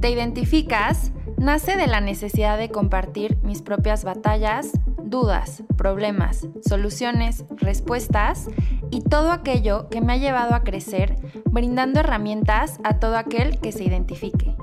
Te 0.00 0.10
identificas 0.10 1.12
nace 1.36 1.76
de 1.76 1.86
la 1.86 2.00
necesidad 2.00 2.58
de 2.58 2.70
compartir 2.70 3.38
mis 3.42 3.62
propias 3.62 4.04
batallas, 4.04 4.72
dudas, 5.02 5.62
problemas, 5.76 6.46
soluciones, 6.66 7.44
respuestas 7.56 8.48
y 8.90 9.02
todo 9.02 9.30
aquello 9.30 9.88
que 9.88 10.00
me 10.00 10.14
ha 10.14 10.16
llevado 10.16 10.54
a 10.54 10.64
crecer, 10.64 11.16
brindando 11.46 12.00
herramientas 12.00 12.78
a 12.84 12.98
todo 12.98 13.16
aquel 13.16 13.58
que 13.60 13.72
se 13.72 13.84
identifique. 13.84 14.54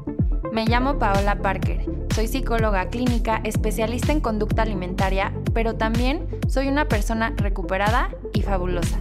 Me 0.51 0.65
llamo 0.65 0.99
Paola 0.99 1.41
Parker, 1.41 1.85
soy 2.13 2.27
psicóloga 2.27 2.89
clínica, 2.89 3.41
especialista 3.43 4.11
en 4.11 4.21
conducta 4.21 4.61
alimentaria, 4.61 5.33
pero 5.53 5.75
también 5.75 6.27
soy 6.47 6.67
una 6.67 6.87
persona 6.87 7.33
recuperada 7.35 8.09
y 8.33 8.43
fabulosa. 8.43 8.99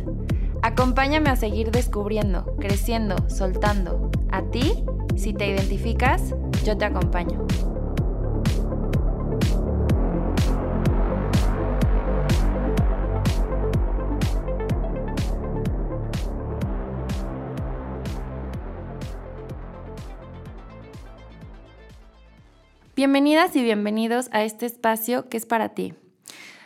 Acompáñame 0.65 1.29
a 1.29 1.35
seguir 1.35 1.73
descubriendo, 1.73 2.47
creciendo, 2.57 3.17
soltando. 3.29 4.13
A 4.31 4.43
ti, 4.43 4.85
si 5.17 5.35
te 5.35 5.49
identificas, 5.49 6.36
yo 6.64 6.79
te 6.79 6.85
acompaño. 6.85 7.45
Bienvenidas 22.94 23.57
y 23.57 23.64
bienvenidos 23.64 24.29
a 24.31 24.44
este 24.44 24.67
espacio 24.67 25.29
que 25.29 25.39
es 25.39 25.44
para 25.44 25.71
ti. 25.71 25.94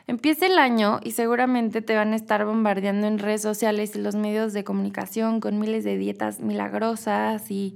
Empieza 0.08 0.46
el 0.46 0.58
año 0.58 1.00
y 1.02 1.10
seguramente 1.10 1.82
te 1.82 1.96
van 1.96 2.12
a 2.12 2.16
estar 2.16 2.44
bombardeando 2.44 3.08
en 3.08 3.18
redes 3.18 3.42
sociales 3.42 3.96
y 3.96 4.00
los 4.00 4.14
medios 4.14 4.52
de 4.52 4.62
comunicación 4.62 5.40
con 5.40 5.58
miles 5.58 5.82
de 5.82 5.98
dietas 5.98 6.38
milagrosas 6.40 7.50
y 7.50 7.74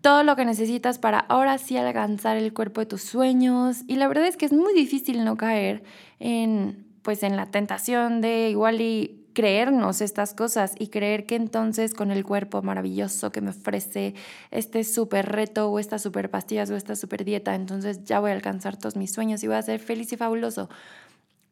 todo 0.00 0.22
lo 0.22 0.36
que 0.36 0.44
necesitas 0.44 1.00
para 1.00 1.18
ahora 1.18 1.58
sí 1.58 1.76
alcanzar 1.76 2.36
el 2.36 2.52
cuerpo 2.52 2.80
de 2.80 2.86
tus 2.86 3.02
sueños. 3.02 3.78
Y 3.88 3.96
la 3.96 4.06
verdad 4.06 4.26
es 4.26 4.36
que 4.36 4.46
es 4.46 4.52
muy 4.52 4.74
difícil 4.74 5.24
no 5.24 5.36
caer 5.36 5.82
en 6.20 6.86
pues 7.02 7.22
en 7.22 7.36
la 7.36 7.46
tentación 7.52 8.20
de 8.20 8.50
igual 8.50 8.80
y 8.80 9.26
creernos 9.32 10.00
estas 10.00 10.34
cosas 10.34 10.74
y 10.76 10.88
creer 10.88 11.24
que 11.24 11.36
entonces 11.36 11.94
con 11.94 12.10
el 12.10 12.24
cuerpo 12.24 12.62
maravilloso 12.62 13.30
que 13.30 13.40
me 13.40 13.50
ofrece 13.50 14.14
este 14.50 14.82
súper 14.82 15.26
reto 15.30 15.70
o 15.70 15.78
estas 15.78 16.02
súper 16.02 16.30
pastillas 16.30 16.68
o 16.70 16.74
esta 16.74 16.96
súper 16.96 17.24
dieta, 17.24 17.54
entonces 17.54 18.02
ya 18.04 18.18
voy 18.18 18.32
a 18.32 18.34
alcanzar 18.34 18.76
todos 18.76 18.96
mis 18.96 19.12
sueños 19.12 19.44
y 19.44 19.46
voy 19.46 19.54
a 19.54 19.62
ser 19.62 19.78
feliz 19.78 20.12
y 20.12 20.16
fabuloso. 20.16 20.68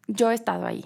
Yo 0.06 0.30
he 0.30 0.34
estado 0.34 0.66
ahí. 0.66 0.84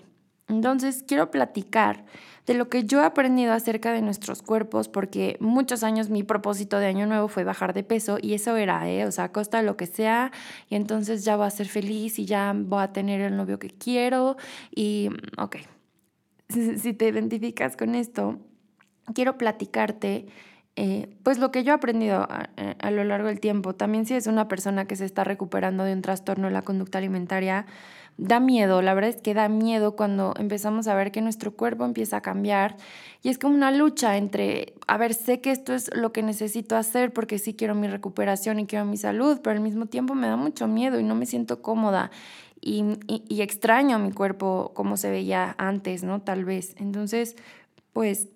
Entonces 0.48 1.05
quiero 1.06 1.30
platicar 1.30 2.05
de 2.47 2.55
lo 2.55 2.70
que 2.70 2.84
yo 2.84 3.02
he 3.02 3.05
aprendido 3.05 3.52
acerca 3.52 3.92
de 3.92 4.00
nuestros 4.00 4.41
cuerpos, 4.41 4.88
porque 4.88 5.36
muchos 5.38 5.84
años 5.84 6.08
mi 6.08 6.22
propósito 6.22 6.78
de 6.78 6.86
año 6.86 7.06
nuevo 7.06 7.28
fue 7.28 7.44
bajar 7.44 7.75
de 7.75 7.83
peso 7.84 8.16
y 8.20 8.33
eso 8.33 8.56
era, 8.56 8.88
¿eh? 8.88 9.05
o 9.05 9.12
sea, 9.12 9.25
a 9.25 9.33
costa 9.33 9.60
lo 9.60 9.77
que 9.77 9.84
sea, 9.84 10.33
y 10.70 10.77
entonces 10.77 11.25
ya 11.25 11.36
voy 11.36 11.47
a 11.47 11.50
ser 11.50 11.69
feliz 11.69 12.19
y 12.19 12.25
ya 12.25 12.55
voy 12.56 12.83
a 12.83 12.92
tener 12.94 13.20
el 13.20 13.36
novio 13.36 13.58
que 13.58 13.69
quiero 13.69 14.38
y, 14.75 15.10
ok, 15.36 15.56
si 16.48 16.94
te 16.94 17.08
identificas 17.08 17.77
con 17.77 17.94
esto, 17.94 18.38
quiero 19.14 19.36
platicarte 19.36 20.27
eh, 20.77 21.10
pues 21.25 21.38
lo 21.38 21.50
que 21.50 21.64
yo 21.64 21.72
he 21.72 21.75
aprendido 21.75 22.22
a, 22.22 22.48
a, 22.78 22.91
lo 22.92 23.03
largo 23.03 23.27
del 23.27 23.41
tiempo. 23.41 23.75
También 23.75 24.06
si 24.06 24.14
es 24.14 24.28
una 24.28 24.47
persona 24.47 24.86
que 24.86 24.94
se 24.94 25.05
está 25.05 25.25
recuperando 25.25 25.82
de 25.82 25.92
un 25.92 26.03
trastorno 26.03 26.47
de 26.47 26.53
la 26.53 26.62
conducta 26.62 26.98
alimentaria, 26.98 27.66
da 28.19 28.41
miedo, 28.41 28.83
la 28.83 28.94
verdad 28.94 29.11
es 29.11 29.22
que 29.22 29.33
da 29.33 29.48
miedo 29.48 29.94
cuando 29.94 30.34
empezamos 30.38 30.88
a 30.88 30.94
ver 30.97 31.12
que 31.12 31.22
nuestro 31.22 31.52
cuerpo 31.52 31.84
empieza 31.84 32.16
a 32.16 32.20
cambiar 32.20 32.77
y 33.22 33.28
es 33.28 33.38
como 33.38 33.55
una 33.55 33.70
lucha 33.70 34.16
entre, 34.16 34.75
a 34.88 34.98
ver, 34.98 35.14
sé 35.14 35.41
que 35.41 35.52
esto 35.52 35.72
es 35.72 35.88
lo 35.94 36.12
que 36.12 36.25
necesito 36.25 36.77
hacer 36.77 37.12
porque 37.12 37.38
sí 37.38 37.55
quiero 37.55 37.77
mi 37.77 37.86
recuperación 37.86 38.58
y 38.58 38.66
quiero 38.66 38.84
mi 38.84 38.97
salud, 38.97 39.41
pero 39.41 39.55
al 39.55 39.62
mismo 39.62 39.86
tiempo 39.86 40.14
me 40.14 40.27
da 40.27 40.36
mucho 40.36 40.66
miedo 40.66 40.98
y 40.98 41.05
no 41.05 41.14
me 41.14 41.27
siento 41.27 41.62
cómoda 41.62 42.10
y, 42.60 42.84
y, 43.06 43.41
extraño 43.41 43.97
a 43.97 43.98
mi 44.00 44.10
cuerpo 44.10 44.72
como 44.75 44.97
se 44.97 45.10
veía 45.10 45.54
antes, 45.59 46.03
¿no? 46.03 46.20
Tal 46.20 46.44
vez. 46.44 46.75
Entonces, 46.78 47.37
pues 47.93 48.28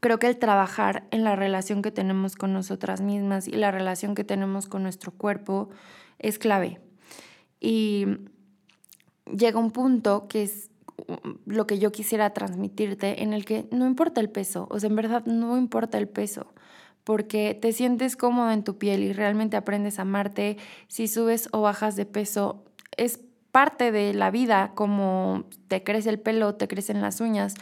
creo 0.00 0.18
que 0.18 0.26
el 0.26 0.38
trabajar 0.38 1.06
en 1.10 1.22
la 1.22 1.36
relación 1.36 1.82
que 1.82 1.90
tenemos 1.90 2.34
con 2.34 2.54
nosotras 2.54 3.02
mismas 3.02 3.46
y 3.46 3.52
la 3.52 3.70
relación 3.70 4.14
que 4.14 4.24
tenemos 4.24 4.68
con 4.68 4.82
nuestro 4.82 5.12
cuerpo 5.12 5.68
es 6.18 6.38
clave. 6.38 6.80
Y 7.60 8.06
llega 9.34 9.58
un 9.58 9.70
punto 9.70 10.26
que 10.28 10.44
es 10.44 10.70
lo 11.44 11.66
que 11.66 11.78
yo 11.78 11.92
quisiera 11.92 12.30
transmitirte, 12.30 13.22
en 13.22 13.32
el 13.32 13.44
que 13.44 13.68
no 13.70 13.86
importa 13.86 14.20
el 14.20 14.30
peso, 14.30 14.66
o 14.70 14.80
sea, 14.80 14.88
en 14.88 14.96
verdad 14.96 15.24
no 15.26 15.56
importa 15.56 15.98
el 15.98 16.08
peso, 16.08 16.52
porque 17.04 17.54
te 17.54 17.72
sientes 17.72 18.16
cómodo 18.16 18.50
en 18.50 18.64
tu 18.64 18.78
piel 18.78 19.02
y 19.02 19.12
realmente 19.12 19.56
aprendes 19.56 19.98
a 19.98 20.02
amarte. 20.02 20.56
Si 20.88 21.06
subes 21.06 21.48
o 21.52 21.60
bajas 21.60 21.94
de 21.94 22.06
peso, 22.06 22.64
es 22.96 23.20
parte 23.52 23.92
de 23.92 24.12
la 24.12 24.30
vida, 24.30 24.72
como 24.74 25.44
te 25.68 25.84
crece 25.84 26.10
el 26.10 26.18
pelo, 26.18 26.56
te 26.56 26.66
crecen 26.66 27.00
las 27.00 27.20
uñas, 27.20 27.54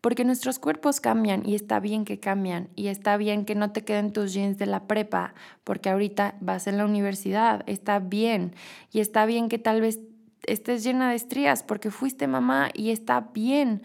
porque 0.00 0.24
nuestros 0.24 0.58
cuerpos 0.58 1.00
cambian 1.00 1.44
y 1.44 1.54
está 1.54 1.80
bien 1.80 2.04
que 2.04 2.20
cambian 2.20 2.68
y 2.74 2.88
está 2.88 3.16
bien 3.16 3.44
que 3.44 3.54
no 3.54 3.72
te 3.72 3.84
queden 3.84 4.12
tus 4.12 4.32
jeans 4.32 4.56
de 4.56 4.66
la 4.66 4.86
prepa 4.86 5.34
porque 5.64 5.90
ahorita 5.90 6.36
vas 6.40 6.66
en 6.68 6.78
la 6.78 6.84
universidad, 6.84 7.64
está 7.66 7.98
bien 7.98 8.54
y 8.92 9.00
está 9.00 9.26
bien 9.26 9.48
que 9.48 9.58
tal 9.58 9.80
vez 9.80 10.00
estés 10.44 10.84
llena 10.84 11.10
de 11.10 11.16
estrías 11.16 11.62
porque 11.62 11.90
fuiste 11.90 12.26
mamá 12.26 12.70
y 12.74 12.90
está 12.90 13.28
bien. 13.32 13.82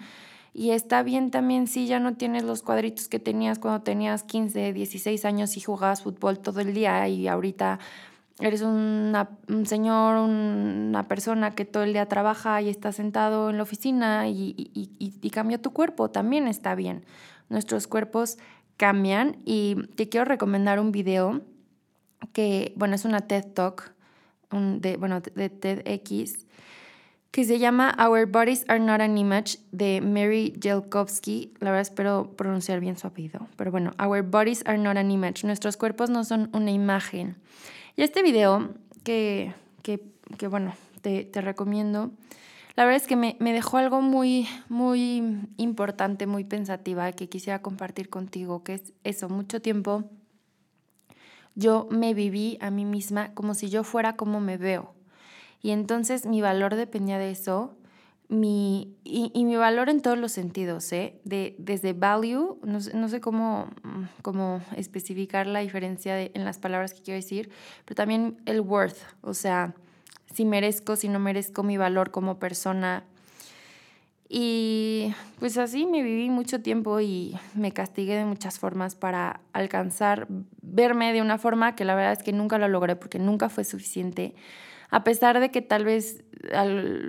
Y 0.54 0.72
está 0.72 1.02
bien 1.02 1.32
también 1.32 1.68
si 1.68 1.88
ya 1.88 2.00
no 2.00 2.16
tienes 2.16 2.44
los 2.44 2.62
cuadritos 2.62 3.08
que 3.08 3.20
tenías 3.20 3.58
cuando 3.58 3.84
tenías 3.84 4.24
15, 4.24 4.74
16 4.74 5.24
años 5.24 5.56
y 5.56 5.62
jugabas 5.62 6.04
fútbol 6.04 6.40
todo 6.40 6.60
el 6.60 6.74
día 6.74 7.08
y 7.08 7.28
ahorita 7.28 7.80
eres 8.40 8.62
un 8.62 9.14
señor, 9.66 10.18
una 10.18 11.08
persona 11.08 11.56
que 11.56 11.64
todo 11.64 11.84
el 11.84 11.94
día 11.94 12.08
trabaja 12.08 12.62
y 12.62 12.70
está 12.70 12.92
sentado 12.92 13.50
en 13.50 13.58
la 13.58 13.64
oficina 13.64 14.28
y, 14.28 14.56
y, 14.58 14.90
y 15.00 15.30
cambió 15.30 15.62
tu 15.62 15.72
cuerpo, 15.72 16.10
también 16.10 16.48
está 16.48 16.76
bien. 16.76 17.06
Nuestros 17.50 17.88
cuerpos 17.88 18.38
cambian 18.78 19.38
y 19.46 19.76
te 19.96 20.10
quiero 20.10 20.26
recomendar 20.26 20.80
un 20.80 20.92
video 20.92 21.42
que, 22.34 22.74
bueno, 22.76 22.96
es 22.96 23.06
una 23.06 23.22
TED 23.22 23.46
Talk, 23.54 23.94
de, 24.52 24.98
bueno, 24.98 25.22
de 25.22 25.50
TEDx, 25.50 26.46
que 27.32 27.46
se 27.46 27.60
llama 27.60 27.96
Our 27.98 28.26
Bodies 28.26 28.66
Are 28.68 28.80
Not 28.80 29.00
an 29.00 29.18
Image 29.18 29.58
de 29.72 30.02
Mary 30.02 30.54
Jelkovsky. 30.62 31.54
La 31.60 31.72
verdad 31.72 31.82
espero 31.82 32.34
pronunciar 32.36 32.82
bien 32.82 32.98
su 32.98 33.08
apellido. 33.08 33.48
Pero 33.56 33.72
bueno, 33.72 33.94
Our 34.04 34.22
Bodies 34.22 34.64
Are 34.66 34.78
Not 34.78 34.98
an 34.98 35.12
Image. 35.12 35.46
Nuestros 35.48 35.78
cuerpos 35.78 36.10
no 36.10 36.26
son 36.26 36.50
una 36.54 36.72
imagen. 36.72 37.38
Y 37.96 38.04
este 38.04 38.22
video 38.22 38.74
que, 39.04 39.54
que, 39.82 40.02
que 40.38 40.48
bueno, 40.48 40.74
te, 41.02 41.24
te, 41.24 41.40
recomiendo, 41.40 42.12
la 42.76 42.84
verdad 42.84 43.02
es 43.02 43.08
que 43.08 43.16
me, 43.16 43.38
me, 43.40 43.54
dejó 43.54 43.78
algo 43.78 44.02
muy, 44.02 44.48
muy 44.68 45.24
importante, 45.58 46.28
muy 46.28 46.44
pensativa 46.44 47.12
que 47.14 47.30
quisiera 47.30 47.62
compartir 47.62 48.10
contigo, 48.10 48.64
que 48.64 48.76
es 48.76 48.94
eso, 49.04 49.30
mucho 49.30 49.62
tiempo 49.62 50.10
yo 51.56 51.88
me 51.90 52.14
viví 52.14 52.58
a 52.62 52.72
mí 52.72 52.86
misma 52.86 53.34
como 53.34 53.54
si 53.54 53.70
yo 53.70 53.84
fuera 53.84 54.16
como 54.16 54.40
me 54.40 54.58
veo. 54.58 54.94
Y 55.62 55.72
entonces 55.72 56.26
mi 56.26 56.42
valor 56.42 56.76
dependía 56.76 57.18
de 57.18 57.32
eso. 57.32 57.76
Mi, 58.30 58.96
y, 59.04 59.44
mi 59.44 59.58
valor 59.58 59.90
en 59.90 60.02
todos 60.02 60.18
los 60.18 60.32
sentidos, 60.32 60.94
¿eh? 60.94 61.20
De, 61.26 61.54
desde 61.60 61.92
value, 61.92 62.58
no, 62.64 62.80
no 62.94 63.10
sé 63.10 63.20
cómo, 63.20 63.68
cómo, 64.22 64.62
especificar 64.78 65.48
la 65.48 65.60
diferencia 65.60 66.18
en 66.22 66.46
las 66.46 66.58
palabras 66.58 66.94
que 66.94 67.02
quiero 67.02 67.18
decir, 67.18 67.50
pero 67.84 67.96
también 67.96 68.42
el 68.46 68.62
worth, 68.62 68.96
o 69.20 69.34
sea, 69.34 69.76
si 70.34 70.46
merezco, 70.46 70.96
si 70.96 71.10
no 71.10 71.20
merezco 71.20 71.64
mi 71.64 71.76
valor 71.76 72.12
como 72.12 72.40
persona. 72.40 73.04
Y 74.34 75.14
pues 75.40 75.58
así 75.58 75.86
me 75.86 76.02
viví 76.02 76.30
mucho 76.30 76.62
tiempo 76.62 77.02
y 77.02 77.38
me 77.53 77.74
castigué 77.74 78.16
de 78.16 78.24
muchas 78.24 78.59
formas 78.59 78.96
para 78.96 79.41
alcanzar, 79.52 80.28
verme 80.61 81.11
de 81.11 81.22
una 81.22 81.38
forma 81.38 81.76
que 81.76 81.84
la 81.84 81.96
verdad 81.96 82.14
es 82.14 82.23
que 82.23 82.32
nunca 82.32 82.58
lo 82.58 82.70
logré 82.70 82.96
porque 82.96 83.20
nunca 83.20 83.50
fue 83.50 83.66
suficiente 83.66 84.34
a 84.91 85.06
pesar 85.06 85.40
de 85.40 85.50
que 85.52 85.61
tal 85.61 85.85
vez, 85.85 86.23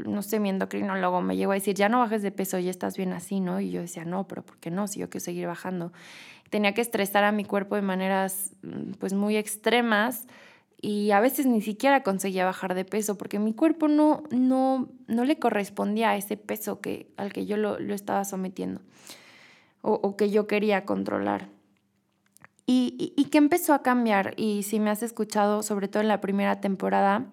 no 0.06 0.22
sé, 0.22 0.38
mi 0.38 0.48
endocrinólogo 0.48 1.20
me 1.20 1.36
llegó 1.36 1.50
a 1.50 1.56
decir, 1.56 1.74
ya 1.74 1.88
no 1.88 1.98
bajes 1.98 2.22
de 2.22 2.30
peso, 2.30 2.58
ya 2.60 2.70
estás 2.70 2.96
bien 2.96 3.12
así, 3.12 3.40
¿no? 3.40 3.60
Y 3.60 3.72
yo 3.72 3.80
decía, 3.80 4.04
no, 4.04 4.28
pero 4.28 4.42
¿por 4.42 4.58
qué 4.58 4.70
no? 4.70 4.86
Si 4.86 5.00
yo 5.00 5.10
quiero 5.10 5.24
seguir 5.24 5.48
bajando. 5.48 5.92
Tenía 6.48 6.74
que 6.74 6.80
estresar 6.80 7.24
a 7.24 7.32
mi 7.32 7.44
cuerpo 7.44 7.74
de 7.74 7.82
maneras, 7.82 8.52
pues, 9.00 9.14
muy 9.14 9.36
extremas 9.36 10.28
y 10.84 11.12
a 11.12 11.20
veces 11.20 11.46
ni 11.46 11.62
siquiera 11.62 12.02
conseguía 12.02 12.44
bajar 12.44 12.74
de 12.74 12.84
peso 12.84 13.16
porque 13.16 13.38
mi 13.38 13.54
cuerpo 13.54 13.86
no, 13.86 14.24
no, 14.30 14.88
no 15.06 15.24
le 15.24 15.38
correspondía 15.38 16.10
a 16.10 16.16
ese 16.16 16.36
peso 16.36 16.80
que, 16.80 17.12
al 17.16 17.32
que 17.32 17.46
yo 17.46 17.56
lo, 17.56 17.78
lo 17.78 17.94
estaba 17.94 18.24
sometiendo 18.24 18.80
o, 19.80 19.92
o, 19.94 20.16
que 20.16 20.30
yo 20.30 20.48
quería 20.48 20.84
controlar. 20.84 21.48
Y, 22.66 22.96
y, 22.98 23.20
y 23.20 23.26
que 23.26 23.38
empezó 23.38 23.74
a 23.74 23.82
cambiar 23.82 24.34
y 24.36 24.64
si 24.64 24.80
me 24.80 24.90
has 24.90 25.04
escuchado, 25.04 25.62
sobre 25.62 25.86
todo 25.86 26.02
en 26.02 26.08
la 26.08 26.20
primera 26.20 26.60
temporada, 26.60 27.26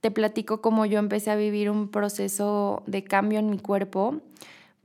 te 0.00 0.10
platico 0.10 0.60
cómo 0.60 0.84
yo 0.84 0.98
empecé 0.98 1.30
a 1.30 1.36
vivir 1.36 1.70
un 1.70 1.88
proceso 1.88 2.82
de 2.86 3.04
cambio 3.04 3.38
en 3.38 3.48
mi 3.48 3.58
cuerpo, 3.58 4.20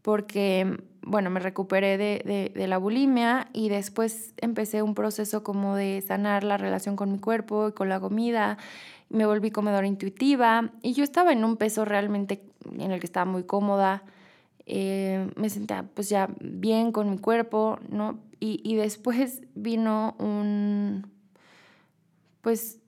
porque 0.04 0.77
bueno, 1.06 1.30
me 1.30 1.40
recuperé 1.40 1.98
de, 1.98 2.52
de, 2.54 2.68
la 2.68 2.78
bulimia 2.78 3.48
y 3.54 3.70
después 3.70 4.34
empecé 4.38 4.82
un 4.82 4.96
proceso 4.96 5.44
como 5.44 5.76
de 5.76 6.02
sanar 6.02 6.44
la 6.44 6.58
relación 6.58 6.96
con 6.96 7.12
mi 7.12 7.20
cuerpo 7.20 7.70
y 7.70 7.72
con 7.74 7.90
la 7.90 8.00
comida. 8.00 8.58
Me 9.10 9.26
volví 9.26 9.52
comedora 9.52 9.86
intuitiva 9.86 10.72
y 10.82 10.94
yo 10.94 11.04
estaba 11.04 11.34
en 11.34 11.44
un 11.44 11.58
peso 11.58 11.86
realmente 11.86 12.42
en 12.80 12.92
el 12.92 13.00
que 13.00 13.06
estaba 13.06 13.26
muy 13.26 13.44
cómoda. 13.44 14.04
Eh, 14.66 15.30
me 15.36 15.50
sentía 15.50 15.86
pues 15.94 16.10
ya 16.10 16.30
bien 16.40 16.92
con 16.92 17.10
mi 17.10 17.18
cuerpo, 17.18 17.80
¿no? 17.90 18.20
Y, 18.40 18.62
y 18.64 18.76
después 18.76 19.42
vino 19.56 20.16
un, 20.20 21.08
pues, 22.42 22.80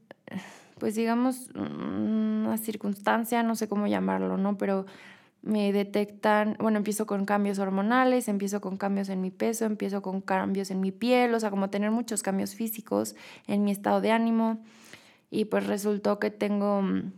pues 0.79 0.95
digamos, 0.95 1.49
una 1.53 2.57
circunstancia, 2.57 3.43
no 3.43 3.55
sé 3.55 3.67
cómo 3.67 3.87
llamarlo, 3.87 4.37
¿no? 4.37 4.57
Pero 4.57 4.85
me 5.45 5.71
detectan, 5.71 6.57
bueno, 6.59 6.77
empiezo 6.77 7.05
con 7.05 7.25
cambios 7.25 7.59
hormonales, 7.59 8.27
empiezo 8.27 8.61
con 8.61 8.77
cambios 8.77 9.09
en 9.09 9.21
mi 9.21 9.29
peso, 9.29 9.65
empiezo 9.65 10.01
con 10.01 10.19
cambios 10.19 10.71
en 10.71 10.81
mi 10.81 10.91
piel, 10.91 11.35
o 11.35 11.39
sea, 11.39 11.51
como 11.51 11.69
tener 11.69 11.91
muchos 11.91 12.23
cambios 12.23 12.55
físicos 12.55 13.15
en 13.45 13.63
mi 13.63 13.71
estado 13.71 14.01
de 14.01 14.11
ánimo. 14.11 14.63
Y 15.29 15.45
pues 15.45 15.67
resultó 15.67 16.17
que 16.17 16.31
tengo, 16.31 16.81
mm, 16.81 17.11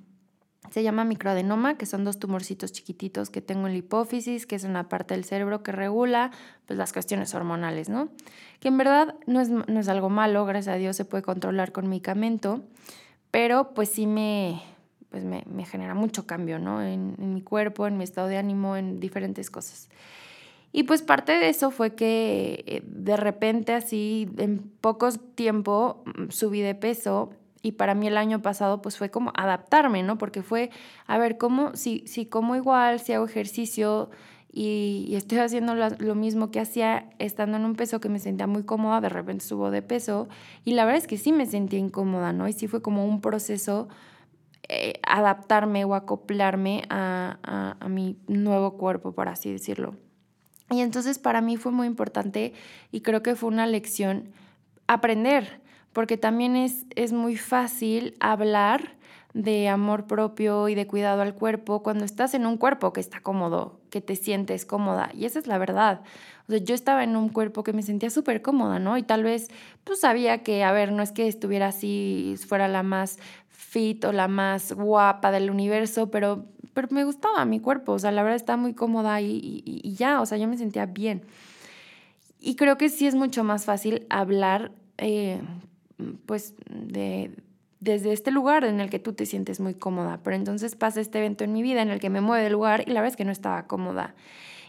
se 0.71 0.83
llama 0.83 1.06
microadenoma, 1.06 1.77
que 1.77 1.85
son 1.85 2.03
dos 2.03 2.19
tumorcitos 2.19 2.74
chiquititos 2.74 3.29
que 3.29 3.41
tengo 3.41 3.68
en 3.68 3.74
la 3.74 3.79
hipófisis, 3.79 4.45
que 4.45 4.56
es 4.56 4.65
una 4.65 4.89
parte 4.89 5.13
del 5.13 5.24
cerebro 5.24 5.63
que 5.63 5.71
regula 5.71 6.31
pues, 6.65 6.77
las 6.77 6.91
cuestiones 6.91 7.33
hormonales, 7.33 7.88
¿no? 7.88 8.09
Que 8.59 8.68
en 8.68 8.77
verdad 8.77 9.15
no 9.25 9.39
es, 9.39 9.50
no 9.50 9.79
es 9.79 9.88
algo 9.88 10.09
malo, 10.09 10.45
gracias 10.45 10.75
a 10.75 10.77
Dios 10.77 10.97
se 10.97 11.06
puede 11.06 11.24
controlar 11.24 11.71
con 11.71 11.88
medicamento, 11.88 12.62
pero 13.31 13.74
pues 13.74 13.88
sí 13.88 14.06
me, 14.06 14.62
pues 15.09 15.24
me, 15.24 15.44
genera 15.65 15.94
mucho 15.94 16.27
cambio, 16.27 16.59
¿no? 16.59 16.81
En, 16.81 17.15
mi 17.33 17.42
cuerpo, 17.42 17.88
en 17.88 17.98
mi 17.98 18.04
estado 18.04 18.27
de 18.27 18.38
ánimo, 18.38 18.75
en 18.75 19.00
diferentes 19.00 19.50
cosas. 19.50 19.89
Y 20.71 20.83
pues 20.83 21.01
parte 21.01 21.31
de 21.33 21.50
eso 21.50 21.71
fue 21.71 21.95
que 21.95 22.63
eh, 22.68 22.83
de 22.86 23.18
repente 23.18 23.74
así, 23.74 24.30
en 24.38 24.59
poco 24.81 25.09
tiempo, 25.12 26.04
mm, 26.06 26.30
subí 26.30 26.62
de 26.62 26.75
peso 26.75 27.31
y 27.62 27.74
para 27.74 27.95
mí 27.95 28.07
el 28.07 28.18
año 28.18 28.42
pasado 28.42 28.81
pues 28.81 28.98
fue 28.98 29.09
como 29.09 29.31
adaptarme, 29.36 30.04
¿no? 30.04 30.18
Porque 30.18 30.44
fue, 30.44 30.69
a 31.06 31.18
ver, 31.18 31.38
¿cómo, 31.38 31.75
si, 31.75 32.03
si 32.06 32.25
como 32.25 32.56
igual, 32.56 33.00
si 33.00 33.13
hago 33.13 33.25
ejercicio 33.25 34.10
y, 34.51 35.15
estoy 35.15 35.39
haciendo 35.39 35.75
lo, 35.75 36.15
mismo 36.15 36.51
que 36.51 36.60
hacía 36.60 37.10
estando 37.19 37.57
en 37.57 37.65
un 37.65 37.75
peso 37.75 38.00
que 38.00 38.10
me 38.10 38.19
sentía 38.19 38.48
muy 38.48 38.63
cómoda, 38.63 39.01
de 39.01 39.10
repente 39.10 39.45
subo 39.45 39.71
de 39.71 39.81
peso 39.81 40.27
y 40.65 40.74
la 40.74 40.86
verdad 40.86 41.00
es 41.00 41.07
que 41.07 41.18
sí 41.18 41.31
me 41.31 41.45
sentía 41.45 41.80
incómoda, 41.80 42.33
¿no? 42.33 42.48
Y 42.48 42.53
sí 42.53 42.68
fue 42.68 42.81
como 42.81 43.06
un 43.06 43.21
proceso 43.21 43.88
eh, 44.69 45.00
adaptarme 45.04 45.86
o 45.86 45.96
acoplarme 45.96 46.84
a, 46.90 47.75
a, 47.80 47.88
mi 47.88 48.18
nuevo 48.28 48.78
cuerpo, 48.78 49.14
por 49.14 49.30
así 49.30 49.52
decirlo. 49.52 49.96
Y 50.69 50.81
entonces 50.81 51.19
para 51.19 51.40
mí 51.40 51.56
fue 51.56 51.72
muy 51.72 51.88
importante 51.88 52.54
y 52.92 53.00
creo 53.00 53.24
que 53.24 53.36
fue 53.36 53.50
una 53.50 53.66
lección 53.66 54.30
aprender, 54.88 55.62
porque 55.94 56.18
también 56.18 56.58
es, 56.58 56.86
es 56.96 57.14
muy 57.14 57.38
fácil 57.38 58.16
hablar 58.19 58.98
de 59.34 59.69
amor 59.69 60.06
propio 60.06 60.68
y 60.68 60.75
de 60.75 60.88
cuidado 60.88 61.22
al 61.22 61.36
cuerpo 61.36 61.84
cuando 61.84 62.04
estás 62.04 62.34
en 62.34 62.46
un 62.46 62.58
cuerpo 62.58 62.92
que 62.92 63.00
está 63.00 63.22
cómodo, 63.22 63.76
que 63.89 64.01
te 64.01 64.16
sientes 64.16 64.66
cómoda. 64.66 65.10
Y 65.13 65.25
esa 65.25 65.39
es 65.39 65.48
la 65.48 65.57
verdad. 65.57 66.01
O 66.48 66.51
sea, 66.51 66.60
yo 66.60 66.75
estaba 66.75 67.04
en 67.04 67.16
un 67.16 67.30
cuerpo 67.30 67.63
que 67.63 67.74
me 67.74 67.84
sentía 67.84 68.10
súper 68.10 68.42
cómoda, 68.42 68.80
¿no? 68.80 68.98
Y 68.98 69.04
tal 69.04 69.24
vez, 69.24 69.50
pues 69.84 70.01
sabía 70.01 70.44
que, 70.44 70.63
a 70.63 70.72
ver, 70.72 70.92
no 70.92 71.04
es 71.04 71.12
que 71.12 71.28
estuviera 71.28 71.68
así, 71.68 72.36
fuera 72.48 72.68
la 72.68 72.84
más 72.84 73.19
fit 73.50 74.06
o 74.06 74.12
la 74.12 74.28
más 74.28 74.72
guapa 74.72 75.31
del 75.31 75.50
universo, 75.50 76.10
pero, 76.10 76.45
pero 76.74 76.88
me 76.92 77.04
gustaba 77.04 77.44
mi 77.45 77.60
cuerpo, 77.60 77.94
o 77.94 78.00
sea, 78.00 78.12
la 78.12 78.24
verdad 78.24 78.38
estaba 78.38 78.57
muy 78.57 78.74
cómoda 78.74 79.19
y, 79.19 79.62
y, 79.66 79.94
ya, 79.95 80.22
o 80.22 80.25
sea, 80.25 80.38
yo 80.38 80.48
me 80.48 80.57
sentía 80.57 80.86
bien. 80.86 81.24
Y 82.39 82.56
creo 82.56 82.78
que 82.78 82.89
sí 82.89 83.07
es 83.07 83.16
mucho 83.16 83.44
más 83.44 83.66
fácil 83.66 84.06
hablar, 84.10 84.72
eh, 84.98 85.42
pues, 86.25 86.54
de, 86.69 87.31
desde 87.79 88.12
este 88.12 88.31
lugar 88.31 88.63
en 88.63 88.79
el 88.79 88.89
que 88.89 89.00
tú 89.00 89.13
te 89.13 89.25
sientes 89.25 89.59
muy 89.59 89.75
cómoda, 89.75 90.19
pero 90.24 90.35
entonces 90.35 90.75
pasa 90.75 91.01
este 91.01 91.19
evento 91.19 91.44
en 91.44 91.53
mi 91.53 91.62
vida 91.62 91.81
en 91.81 91.89
el 91.89 92.00
que 92.00 92.09
me 92.09 92.21
mueve 92.21 92.44
del 92.44 92.53
lugar 92.53 92.83
y 92.88 92.91
la 92.91 93.01
verdad 93.01 93.13
es 93.13 93.18
que 93.18 93.25
no 93.25 93.31
estaba 93.31 93.68
cómoda. 93.68 94.15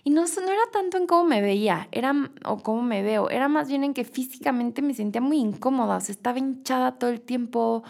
Y 0.05 0.11
no, 0.11 0.23
no 0.23 0.53
era 0.53 0.63
tanto 0.73 0.97
en 0.97 1.07
cómo 1.07 1.25
me 1.25 1.43
veía, 1.43 1.89
era, 1.93 2.15
o 2.45 2.59
cómo 2.63 2.83
me 2.83 3.03
veo, 3.03 3.31
era 3.31 3.49
más 3.49 3.69
bien 3.69 3.85
en 3.85 3.95
que 3.95 4.05
físicamente 4.05 4.81
me 4.81 4.95
sentía 4.95 5.21
muy 5.21 5.39
incómoda, 5.39 5.97
o 5.97 6.01
sea, 6.01 6.15
estaba 6.15 6.39
hinchada 6.39 6.93
todo 6.93 7.11
el 7.11 7.21
tiempo, 7.21 7.83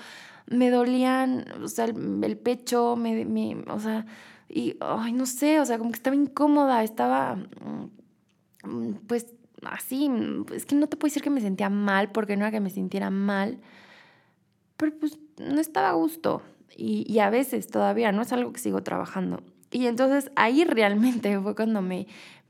me 0.47 0.71
dolían, 0.71 1.45
o 1.63 1.69
sea, 1.69 1.85
el, 1.85 2.39
pecho, 2.39 2.97
me, 2.97 3.25
me, 3.25 3.57
o 3.69 3.79
sea, 3.79 4.07
y, 4.49 4.77
ay, 4.81 5.13
no 5.13 5.27
sé, 5.27 5.61
o 5.61 5.67
sea, 5.67 5.79
como 5.79 5.91
que 5.91 5.97
estaba 5.97 6.17
incómoda, 6.17 6.83
estaba, 6.83 7.37
mm, 8.65 8.93
pues, 9.07 9.27
así, 9.63 10.11
es 10.55 10.65
que 10.65 10.75
no 10.75 10.87
te 10.89 10.97
puedo 10.97 11.11
decir 11.11 11.23
que 11.23 11.31
me 11.31 11.41
sentía 11.41 11.69
mal, 11.69 12.11
porque 12.11 12.37
no 12.37 12.45
era 12.45 12.51
que 12.51 12.61
me 12.61 12.71
sintiera 12.71 13.11
mal, 13.11 13.61
pero 14.79 14.97
pues 14.99 15.19
no 15.37 15.61
estaba 15.61 15.91
a 15.91 15.93
gusto. 15.93 16.41
Y, 16.75 17.05
y, 17.13 17.19
a 17.19 17.29
veces 17.29 17.67
todavía, 17.67 18.13
no 18.13 18.23
es 18.23 18.33
algo 18.33 18.53
que 18.53 18.61
sigo 18.61 18.83
trabajando. 18.83 19.43
Y 19.71 19.87
entonces 19.87 20.31
ahí 20.37 20.65
realmente 20.65 21.39
fue 21.41 21.55
cuando 21.55 21.83
me, 21.83 22.07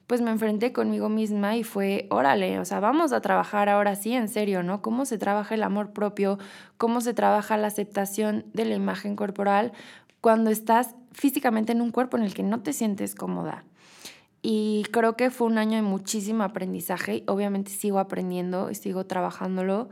pues 0.08 0.22
me 0.22 0.30
enfrenté 0.30 0.72
conmigo 0.72 1.08
misma 1.08 1.56
y 1.56 1.64
fue, 1.64 2.06
órale, 2.10 2.58
o 2.58 2.64
sea, 2.64 2.80
vamos 2.80 3.12
a 3.12 3.20
trabajar 3.20 3.68
ahora 3.68 3.94
sí 3.94 4.14
en 4.14 4.28
serio, 4.28 4.62
¿no? 4.62 4.80
¿Cómo 4.80 5.04
se 5.04 5.18
trabaja 5.18 5.54
el 5.54 5.62
amor 5.62 5.92
propio? 5.92 6.38
¿Cómo 6.78 7.02
se 7.02 7.12
trabaja 7.12 7.58
la 7.58 7.66
aceptación 7.66 8.46
de 8.54 8.64
la 8.64 8.74
imagen 8.74 9.16
corporal 9.16 9.72
cuando 10.20 10.50
estás 10.50 10.94
físicamente 11.12 11.72
en 11.72 11.82
un 11.82 11.90
cuerpo 11.90 12.16
en 12.16 12.22
el 12.22 12.32
que 12.32 12.42
no 12.42 12.62
te 12.62 12.72
sientes 12.72 13.14
cómoda? 13.14 13.64
Y 14.40 14.84
creo 14.92 15.14
que 15.14 15.30
fue 15.30 15.46
un 15.46 15.58
año 15.58 15.76
de 15.76 15.82
muchísimo 15.82 16.42
aprendizaje. 16.42 17.22
Obviamente 17.26 17.70
sigo 17.70 17.98
aprendiendo 17.98 18.70
y 18.70 18.76
sigo 18.76 19.04
trabajándolo, 19.04 19.90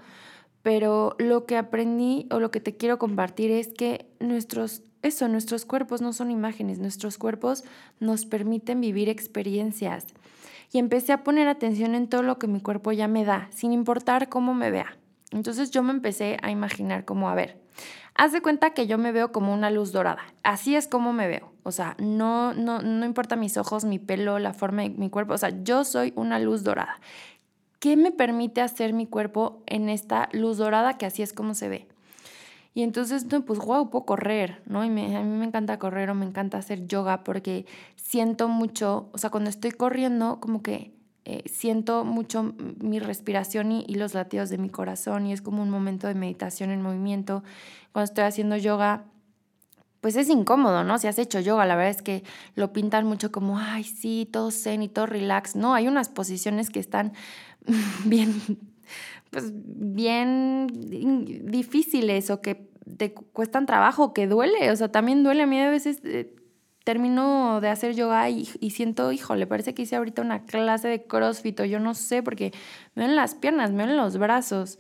pero 0.67 1.15
lo 1.21 1.47
que 1.47 1.57
aprendí 1.57 2.27
o 2.29 2.41
lo 2.41 2.51
que 2.51 2.59
te 2.59 2.77
quiero 2.77 2.99
compartir 2.99 3.53
es 3.53 3.69
que 3.69 4.11
nuestros 4.19 4.83
eso, 5.03 5.29
nuestros 5.29 5.65
cuerpos 5.65 6.01
no 6.01 6.13
son 6.13 6.33
imágenes, 6.33 6.81
nuestros 6.81 7.19
cuerpos 7.19 7.63
nos 8.01 8.27
permiten 8.27 8.81
vivir 8.81 9.09
experiencias. 9.09 10.07
Y 10.73 10.79
empecé 10.79 11.13
a 11.13 11.23
poner 11.23 11.47
atención 11.47 11.95
en 11.95 12.09
todo 12.09 12.25
lo 12.25 12.41
que 12.41 12.49
mi 12.49 12.61
cuerpo 12.61 12.91
ya 12.91 13.07
me 13.07 13.25
da, 13.25 13.47
sin 13.53 13.71
importar 13.71 14.29
cómo 14.29 14.55
me 14.55 14.73
vea. 14.73 14.97
Entonces 15.31 15.71
yo 15.71 15.85
me 15.85 15.93
empecé 15.93 16.37
a 16.43 16.51
imaginar 16.51 17.05
como, 17.05 17.31
a 17.31 17.37
ver, 17.37 17.61
haz 18.17 18.33
de 18.33 18.43
cuenta 18.43 18.71
que 18.71 18.89
yo 18.89 18.99
me 18.99 19.13
veo 19.13 19.31
como 19.31 19.55
una 19.55 19.71
luz 19.71 19.93
dorada. 19.93 20.23
Así 20.43 20.75
es 20.75 20.89
como 20.89 21.13
me 21.13 21.29
veo. 21.29 21.53
O 21.63 21.71
sea, 21.71 21.95
no, 22.01 22.55
no, 22.55 22.83
no 22.83 23.07
importa 23.07 23.37
mis 23.37 23.57
ojos, 23.57 23.85
mi 23.85 24.01
pelo, 24.01 24.41
la 24.41 24.53
forma 24.53 24.83
de 24.83 24.91
mi 24.91 25.11
cuerpo. 25.11 25.35
O 25.35 25.39
sea, 25.39 25.51
yo 25.63 25.85
soy 25.85 26.13
una 26.17 26.41
luz 26.41 26.65
dorada. 26.65 26.99
¿Qué 27.79 27.97
me 27.97 28.11
permite 28.11 28.61
hacer 28.61 28.93
mi 28.93 29.07
cuerpo 29.07 29.63
en 29.67 29.89
esta 29.89 30.29
luz 30.33 30.57
dorada 30.59 30.97
que 30.99 31.07
así 31.07 31.23
es 31.23 31.33
como 31.33 31.55
se 31.55 31.69
ve? 31.69 31.89
Y 32.75 32.83
entonces, 32.83 33.27
pues, 33.47 33.59
wow, 33.59 33.89
puedo 33.89 34.05
correr, 34.05 34.61
¿no? 34.67 34.85
Y 34.85 34.89
a 34.89 35.23
mí 35.23 35.39
me 35.39 35.47
encanta 35.47 35.79
correr 35.79 36.11
o 36.11 36.15
me 36.15 36.27
encanta 36.27 36.59
hacer 36.59 36.87
yoga 36.87 37.25
porque 37.25 37.65
siento 37.97 38.49
mucho, 38.49 39.09
o 39.13 39.19
sea, 39.19 39.31
cuando 39.31 39.49
estoy 39.49 39.71
corriendo, 39.71 40.41
como 40.41 40.63
que 40.63 40.93
eh, 41.25 41.43
siento 41.47 42.05
mucho 42.05 42.55
mi 42.81 42.99
respiración 42.99 43.73
y, 43.73 43.85
y, 43.89 43.95
los 43.95 44.13
latidos 44.13 44.51
de 44.51 44.59
mi 44.59 44.69
corazón 44.69 45.27
y 45.27 45.33
es 45.33 45.41
como 45.41 45.63
un 45.63 45.71
momento 45.71 46.07
de 46.07 46.15
meditación 46.15 46.71
en 46.71 46.83
movimiento. 46.83 47.43
Cuando 47.93 48.05
estoy 48.05 48.25
haciendo 48.25 48.57
yoga, 48.57 49.07
pues 50.07 50.15
es 50.15 50.29
incómodo, 50.29 50.85
¿no? 50.85 50.99
Si 50.99 51.09
has 51.09 51.19
hecho 51.19 51.41
yoga, 51.41 51.67
la 51.67 51.75
verdad 51.75 51.91
es 51.91 52.03
que 52.03 52.23
lo 52.55 52.73
pintan 52.73 53.07
mucho 53.07 53.33
como, 53.33 53.59
ay, 53.59 53.83
sí, 53.83 54.29
todo 54.31 54.51
zen 54.51 54.83
y 54.83 54.89
todo 54.89 55.07
relax. 55.07 55.57
No, 55.57 55.75
hay 55.75 55.89
unas 55.89 56.09
posiciones 56.09 56.71
que 56.71 56.79
están 56.79 57.13
bien 58.05 58.33
pues 59.31 59.53
bien 59.55 60.69
difíciles 61.45 62.31
o 62.31 62.41
que 62.41 62.71
te 62.97 63.13
cuestan 63.13 63.67
trabajo, 63.67 64.15
que 64.15 64.27
duele, 64.27 64.71
o 64.71 64.77
sea, 64.77 64.91
también 64.91 65.25
duele. 65.25 65.43
A 65.43 65.47
mí 65.47 65.61
a 65.61 65.71
veces 65.71 66.01
eh, 66.05 66.35
termino 66.85 67.61
de 67.61 67.69
hacer 67.69 67.95
yoga 67.95 68.31
y, 68.31 68.49
y, 68.61 68.71
siento, 68.71 69.11
híjole, 69.13 69.47
parece 69.47 69.75
que 69.75 69.83
hice 69.83 69.97
ahorita 69.97 70.23
una 70.23 70.45
clase 70.45 70.89
de 70.89 71.05
crossfit 71.05 71.59
o 71.61 71.65
yo 71.65 71.81
no 71.81 71.95
sé, 71.95 72.23
porque 72.23 72.53
me 72.95 73.07
ven 73.07 73.17
las 73.17 73.35
piernas, 73.35 73.73
me 73.73 73.87
ven 73.87 73.97
los 73.97 74.17
brazos. 74.17 74.79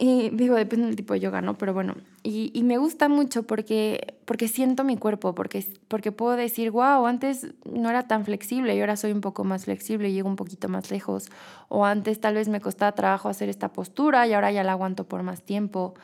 Y 0.00 0.30
digo, 0.30 0.54
depende 0.54 0.86
del 0.86 0.94
tipo 0.94 1.12
de 1.12 1.18
yoga, 1.18 1.42
¿no? 1.42 1.58
Pero 1.58 1.74
bueno, 1.74 1.96
y, 2.22 2.52
y, 2.54 2.62
me 2.62 2.78
gusta 2.78 3.08
mucho 3.08 3.42
porque, 3.42 4.14
porque 4.26 4.46
siento 4.46 4.84
mi 4.84 4.96
cuerpo, 4.96 5.34
porque, 5.34 5.66
porque 5.88 6.12
puedo 6.12 6.36
decir, 6.36 6.70
wow, 6.70 7.04
antes 7.06 7.48
no 7.64 7.90
era 7.90 8.06
tan 8.06 8.24
flexible 8.24 8.76
y 8.76 8.80
ahora 8.80 8.96
soy 8.96 9.10
un 9.10 9.20
poco 9.20 9.42
más 9.42 9.64
flexible 9.64 10.08
y 10.08 10.12
llego 10.12 10.28
un 10.28 10.36
poquito 10.36 10.68
más 10.68 10.92
lejos. 10.92 11.30
O 11.68 11.84
antes 11.84 12.20
tal 12.20 12.34
vez 12.34 12.48
me 12.48 12.60
costaba 12.60 12.92
trabajo 12.92 13.28
hacer 13.28 13.48
esta 13.48 13.72
postura 13.72 14.24
y 14.28 14.34
ahora 14.34 14.52
ya 14.52 14.62
la 14.62 14.72
aguanto 14.72 15.02
por 15.02 15.24
más 15.24 15.42
tiempo. 15.42 15.94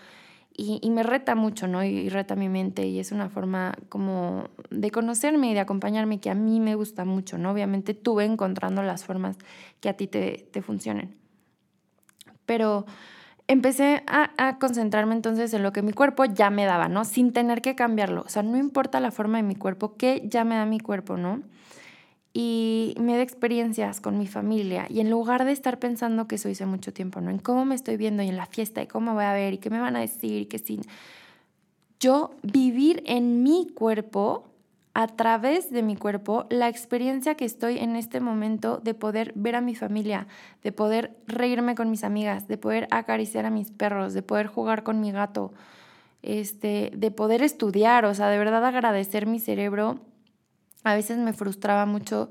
Y, 0.56 0.80
y 0.82 0.90
me 0.90 1.04
reta 1.04 1.36
mucho, 1.36 1.68
¿no? 1.68 1.84
Y, 1.84 1.88
y, 1.88 2.08
reta 2.08 2.34
mi 2.34 2.48
mente 2.48 2.86
y 2.88 2.98
es 2.98 3.12
una 3.12 3.28
forma 3.28 3.76
como 3.88 4.48
de 4.70 4.90
conocerme 4.90 5.52
y 5.52 5.54
de 5.54 5.60
acompañarme 5.60 6.18
que 6.18 6.30
a 6.30 6.34
mí 6.34 6.58
me 6.58 6.74
gusta 6.74 7.04
mucho, 7.04 7.38
¿no? 7.38 7.52
Obviamente 7.52 7.94
tuve 7.94 8.24
encontrando 8.24 8.82
las 8.82 9.04
formas 9.04 9.36
que 9.80 9.88
a 9.88 9.96
ti 9.96 10.08
te, 10.08 10.48
te 10.50 10.62
funcionen. 10.62 11.14
Pero 12.44 12.86
empecé 13.48 14.02
a, 14.06 14.58
concentrarme 14.58 15.14
entonces 15.14 15.52
en 15.54 15.62
lo 15.62 15.72
que 15.72 15.82
mi 15.82 15.92
cuerpo 15.92 16.24
ya 16.24 16.50
me 16.50 16.64
daba, 16.64 16.88
¿no? 16.88 17.04
Sin 17.04 17.32
tener 17.32 17.62
que 17.62 17.74
cambiarlo. 17.74 18.22
O 18.22 18.28
sea, 18.28 18.42
no 18.42 18.56
importa 18.56 19.00
la 19.00 19.10
forma 19.10 19.38
de 19.38 19.42
mi 19.42 19.54
cuerpo, 19.54 19.96
que 19.96 20.22
ya 20.26 20.44
me 20.44 20.54
da 20.54 20.66
mi 20.66 20.80
cuerpo, 20.80 21.16
¿no? 21.16 21.42
y 22.36 22.96
me 22.98 23.16
da 23.16 23.22
experiencias 23.22 24.00
con 24.00 24.18
mi 24.18 24.26
familia. 24.26 24.86
Y 24.90 24.98
en 24.98 25.08
lugar 25.08 25.44
de 25.44 25.52
estar 25.52 25.78
pensando 25.78 26.26
que 26.26 26.34
eso 26.34 26.48
hice 26.48 26.66
mucho 26.66 26.92
tiempo, 26.92 27.20
¿no? 27.20 27.30
En 27.30 27.38
cómo 27.38 27.64
me 27.64 27.76
estoy 27.76 27.96
viendo 27.96 28.24
y 28.24 28.28
en 28.28 28.36
la 28.36 28.46
fiesta 28.46 28.82
y 28.82 28.88
cómo 28.88 29.14
voy 29.14 29.22
a 29.22 29.32
ver 29.32 29.54
y 29.54 29.58
qué 29.58 29.70
me 29.70 29.78
van 29.78 29.94
a 29.94 30.00
decir 30.00 30.42
y 30.42 30.46
que 30.46 30.58
sin... 30.58 30.82
Yo 32.00 32.34
vivir 32.42 33.04
en 33.06 33.44
mi 33.44 33.68
cuerpo 33.68 34.50
a 34.94 35.08
través 35.08 35.70
de 35.70 35.82
mi 35.82 35.96
cuerpo 35.96 36.46
la 36.50 36.68
experiencia 36.68 37.34
que 37.34 37.44
estoy 37.44 37.78
en 37.78 37.96
este 37.96 38.20
momento 38.20 38.78
de 38.78 38.94
poder 38.94 39.32
ver 39.34 39.56
a 39.56 39.60
mi 39.60 39.74
familia, 39.74 40.28
de 40.62 40.70
poder 40.70 41.16
reírme 41.26 41.74
con 41.74 41.90
mis 41.90 42.04
amigas, 42.04 42.46
de 42.46 42.56
poder 42.58 42.86
acariciar 42.92 43.44
a 43.44 43.50
mis 43.50 43.72
perros, 43.72 44.14
de 44.14 44.22
poder 44.22 44.46
jugar 44.46 44.84
con 44.84 45.00
mi 45.00 45.10
gato, 45.10 45.52
este, 46.22 46.92
de 46.94 47.10
poder 47.10 47.42
estudiar, 47.42 48.04
o 48.04 48.14
sea, 48.14 48.28
de 48.28 48.38
verdad 48.38 48.64
agradecer 48.64 49.26
mi 49.26 49.40
cerebro. 49.40 49.98
A 50.84 50.94
veces 50.94 51.18
me 51.18 51.32
frustraba 51.32 51.86
mucho 51.86 52.30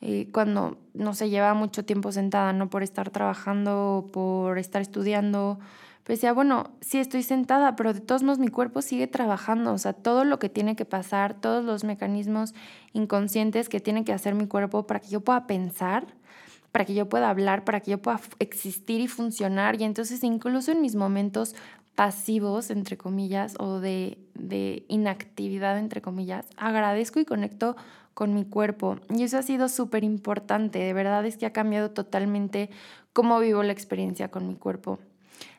eh, 0.00 0.28
cuando 0.32 0.78
no 0.92 1.14
se 1.14 1.30
llevaba 1.30 1.54
mucho 1.54 1.84
tiempo 1.84 2.12
sentada, 2.12 2.52
no 2.52 2.70
por 2.70 2.84
estar 2.84 3.10
trabajando, 3.10 4.08
por 4.12 4.58
estar 4.58 4.82
estudiando, 4.82 5.58
pero 6.04 6.16
decía, 6.16 6.34
bueno, 6.34 6.70
sí 6.82 6.98
estoy 6.98 7.22
sentada, 7.22 7.76
pero 7.76 7.94
de 7.94 8.00
todos 8.00 8.22
modos 8.22 8.38
mi 8.38 8.48
cuerpo 8.48 8.82
sigue 8.82 9.06
trabajando, 9.06 9.72
o 9.72 9.78
sea, 9.78 9.94
todo 9.94 10.24
lo 10.24 10.38
que 10.38 10.50
tiene 10.50 10.76
que 10.76 10.84
pasar, 10.84 11.32
todos 11.32 11.64
los 11.64 11.82
mecanismos 11.82 12.54
inconscientes 12.92 13.70
que 13.70 13.80
tiene 13.80 14.04
que 14.04 14.12
hacer 14.12 14.34
mi 14.34 14.46
cuerpo 14.46 14.86
para 14.86 15.00
que 15.00 15.08
yo 15.08 15.22
pueda 15.22 15.46
pensar, 15.46 16.06
para 16.72 16.84
que 16.84 16.92
yo 16.92 17.08
pueda 17.08 17.30
hablar, 17.30 17.64
para 17.64 17.80
que 17.80 17.92
yo 17.92 18.02
pueda 18.02 18.20
existir 18.38 19.00
y 19.00 19.08
funcionar. 19.08 19.80
Y 19.80 19.84
entonces 19.84 20.22
incluso 20.24 20.72
en 20.72 20.82
mis 20.82 20.94
momentos 20.94 21.54
pasivos, 21.94 22.68
entre 22.68 22.98
comillas, 22.98 23.54
o 23.58 23.80
de, 23.80 24.18
de 24.34 24.84
inactividad, 24.88 25.78
entre 25.78 26.02
comillas, 26.02 26.44
agradezco 26.58 27.18
y 27.18 27.24
conecto 27.24 27.76
con 28.12 28.34
mi 28.34 28.44
cuerpo. 28.44 28.98
Y 29.08 29.22
eso 29.22 29.38
ha 29.38 29.42
sido 29.42 29.70
súper 29.70 30.04
importante, 30.04 30.80
de 30.80 30.92
verdad 30.92 31.24
es 31.24 31.38
que 31.38 31.46
ha 31.46 31.52
cambiado 31.54 31.92
totalmente 31.92 32.68
cómo 33.14 33.40
vivo 33.40 33.62
la 33.62 33.72
experiencia 33.72 34.30
con 34.30 34.46
mi 34.46 34.56
cuerpo 34.56 34.98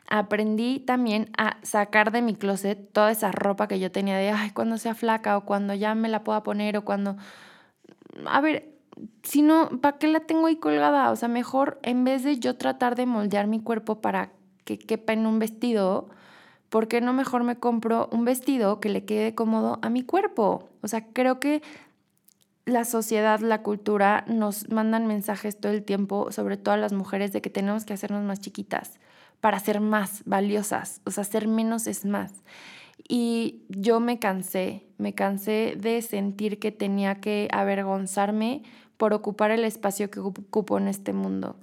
aprendí 0.08 0.80
también 0.80 1.30
a 1.36 1.56
sacar 1.62 2.12
de 2.12 2.22
mi 2.22 2.34
closet 2.34 2.92
toda 2.92 3.10
esa 3.10 3.32
ropa 3.32 3.68
que 3.68 3.80
yo 3.80 3.90
tenía 3.90 4.16
de, 4.16 4.30
ay, 4.30 4.50
cuando 4.50 4.78
sea 4.78 4.94
flaca 4.94 5.36
o 5.36 5.44
cuando 5.44 5.74
ya 5.74 5.94
me 5.94 6.08
la 6.08 6.24
pueda 6.24 6.42
poner 6.42 6.76
o 6.76 6.84
cuando... 6.84 7.16
A 8.26 8.40
ver, 8.40 8.72
si 9.22 9.42
no, 9.42 9.68
¿para 9.80 9.98
qué 9.98 10.08
la 10.08 10.20
tengo 10.20 10.46
ahí 10.46 10.56
colgada? 10.56 11.10
O 11.10 11.16
sea, 11.16 11.28
mejor 11.28 11.78
en 11.82 12.04
vez 12.04 12.22
de 12.22 12.38
yo 12.38 12.56
tratar 12.56 12.94
de 12.94 13.06
moldear 13.06 13.46
mi 13.46 13.60
cuerpo 13.60 14.00
para 14.00 14.30
que 14.64 14.78
quepa 14.78 15.12
en 15.12 15.26
un 15.26 15.38
vestido, 15.38 16.08
¿por 16.70 16.88
qué 16.88 17.00
no 17.00 17.12
mejor 17.12 17.44
me 17.44 17.56
compro 17.56 18.08
un 18.12 18.24
vestido 18.24 18.80
que 18.80 18.88
le 18.88 19.04
quede 19.04 19.34
cómodo 19.34 19.78
a 19.82 19.90
mi 19.90 20.02
cuerpo? 20.02 20.68
O 20.82 20.88
sea, 20.88 21.04
creo 21.12 21.40
que 21.40 21.62
la 22.64 22.84
sociedad, 22.84 23.40
la 23.40 23.62
cultura 23.62 24.24
nos 24.28 24.68
mandan 24.70 25.06
mensajes 25.06 25.60
todo 25.60 25.72
el 25.72 25.84
tiempo, 25.84 26.32
sobre 26.32 26.56
todo 26.56 26.74
a 26.74 26.78
las 26.78 26.92
mujeres, 26.92 27.32
de 27.32 27.40
que 27.40 27.50
tenemos 27.50 27.84
que 27.84 27.92
hacernos 27.92 28.24
más 28.24 28.40
chiquitas 28.40 28.98
para 29.40 29.58
ser 29.58 29.80
más 29.80 30.22
valiosas, 30.24 31.00
o 31.04 31.10
sea, 31.10 31.24
ser 31.24 31.48
menos 31.48 31.86
es 31.86 32.04
más. 32.04 32.32
Y 33.08 33.62
yo 33.68 34.00
me 34.00 34.18
cansé, 34.18 34.86
me 34.98 35.14
cansé 35.14 35.74
de 35.78 36.02
sentir 36.02 36.58
que 36.58 36.72
tenía 36.72 37.20
que 37.20 37.48
avergonzarme 37.52 38.62
por 38.96 39.12
ocupar 39.12 39.50
el 39.50 39.64
espacio 39.64 40.10
que 40.10 40.20
ocupo 40.20 40.78
en 40.78 40.88
este 40.88 41.12
mundo. 41.12 41.56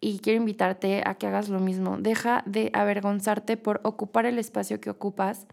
Y 0.00 0.20
quiero 0.20 0.38
invitarte 0.38 1.02
a 1.04 1.14
que 1.14 1.26
hagas 1.26 1.48
lo 1.48 1.58
mismo. 1.58 1.96
Deja 1.98 2.44
de 2.46 2.70
avergonzarte 2.74 3.56
por 3.56 3.80
ocupar 3.82 4.26
el 4.26 4.38
espacio 4.38 4.80
que 4.80 4.90
ocupas 4.90 5.46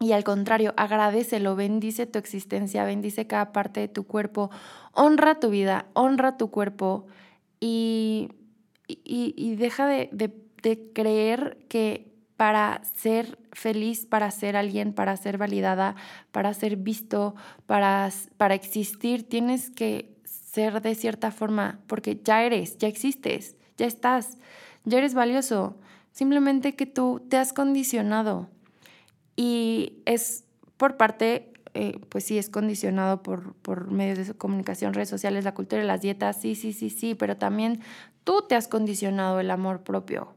y 0.00 0.12
al 0.12 0.24
contrario, 0.24 0.74
agradecelo, 0.76 1.56
bendice 1.56 2.06
tu 2.06 2.18
existencia, 2.18 2.84
bendice 2.84 3.26
cada 3.26 3.52
parte 3.52 3.80
de 3.80 3.88
tu 3.88 4.04
cuerpo, 4.04 4.50
honra 4.92 5.40
tu 5.40 5.50
vida, 5.50 5.86
honra 5.94 6.36
tu 6.36 6.50
cuerpo 6.50 7.06
y, 7.58 8.28
y, 8.86 9.54
deja 9.56 9.86
de 9.86 10.10
de 10.12 10.43
creer 10.92 11.58
que 11.68 12.14
para 12.36 12.82
ser 12.94 13.38
feliz, 13.52 14.06
para 14.06 14.30
ser 14.30 14.56
alguien, 14.56 14.92
para 14.92 15.16
ser 15.16 15.38
validada, 15.38 15.94
para 16.32 16.52
ser 16.54 16.76
visto, 16.76 17.34
para, 17.66 18.10
para 18.36 18.54
existir, 18.54 19.28
tienes 19.28 19.70
que 19.70 20.16
ser 20.24 20.80
de 20.82 20.94
cierta 20.94 21.30
forma, 21.30 21.80
porque 21.86 22.20
ya 22.22 22.42
eres, 22.44 22.76
ya 22.78 22.88
existes, 22.88 23.56
ya 23.76 23.86
estás, 23.86 24.38
ya 24.84 24.98
eres 24.98 25.14
valioso. 25.14 25.76
Simplemente 26.12 26.76
que 26.76 26.86
tú 26.86 27.24
te 27.28 27.36
has 27.36 27.52
condicionado. 27.52 28.48
Y 29.36 30.02
es 30.04 30.44
por 30.76 30.96
parte, 30.96 31.52
eh, 31.74 31.98
pues 32.08 32.24
sí, 32.24 32.38
es 32.38 32.50
condicionado 32.50 33.22
por, 33.22 33.54
por 33.54 33.90
medios 33.90 34.28
de 34.28 34.34
comunicación, 34.34 34.94
redes 34.94 35.08
sociales, 35.08 35.44
la 35.44 35.54
cultura 35.54 35.82
de 35.82 35.88
las 35.88 36.02
dietas, 36.02 36.40
sí, 36.40 36.54
sí, 36.54 36.72
sí, 36.72 36.90
sí, 36.90 37.14
pero 37.14 37.36
también 37.36 37.80
tú 38.22 38.44
te 38.48 38.54
has 38.54 38.68
condicionado 38.68 39.40
el 39.40 39.50
amor 39.50 39.82
propio 39.82 40.36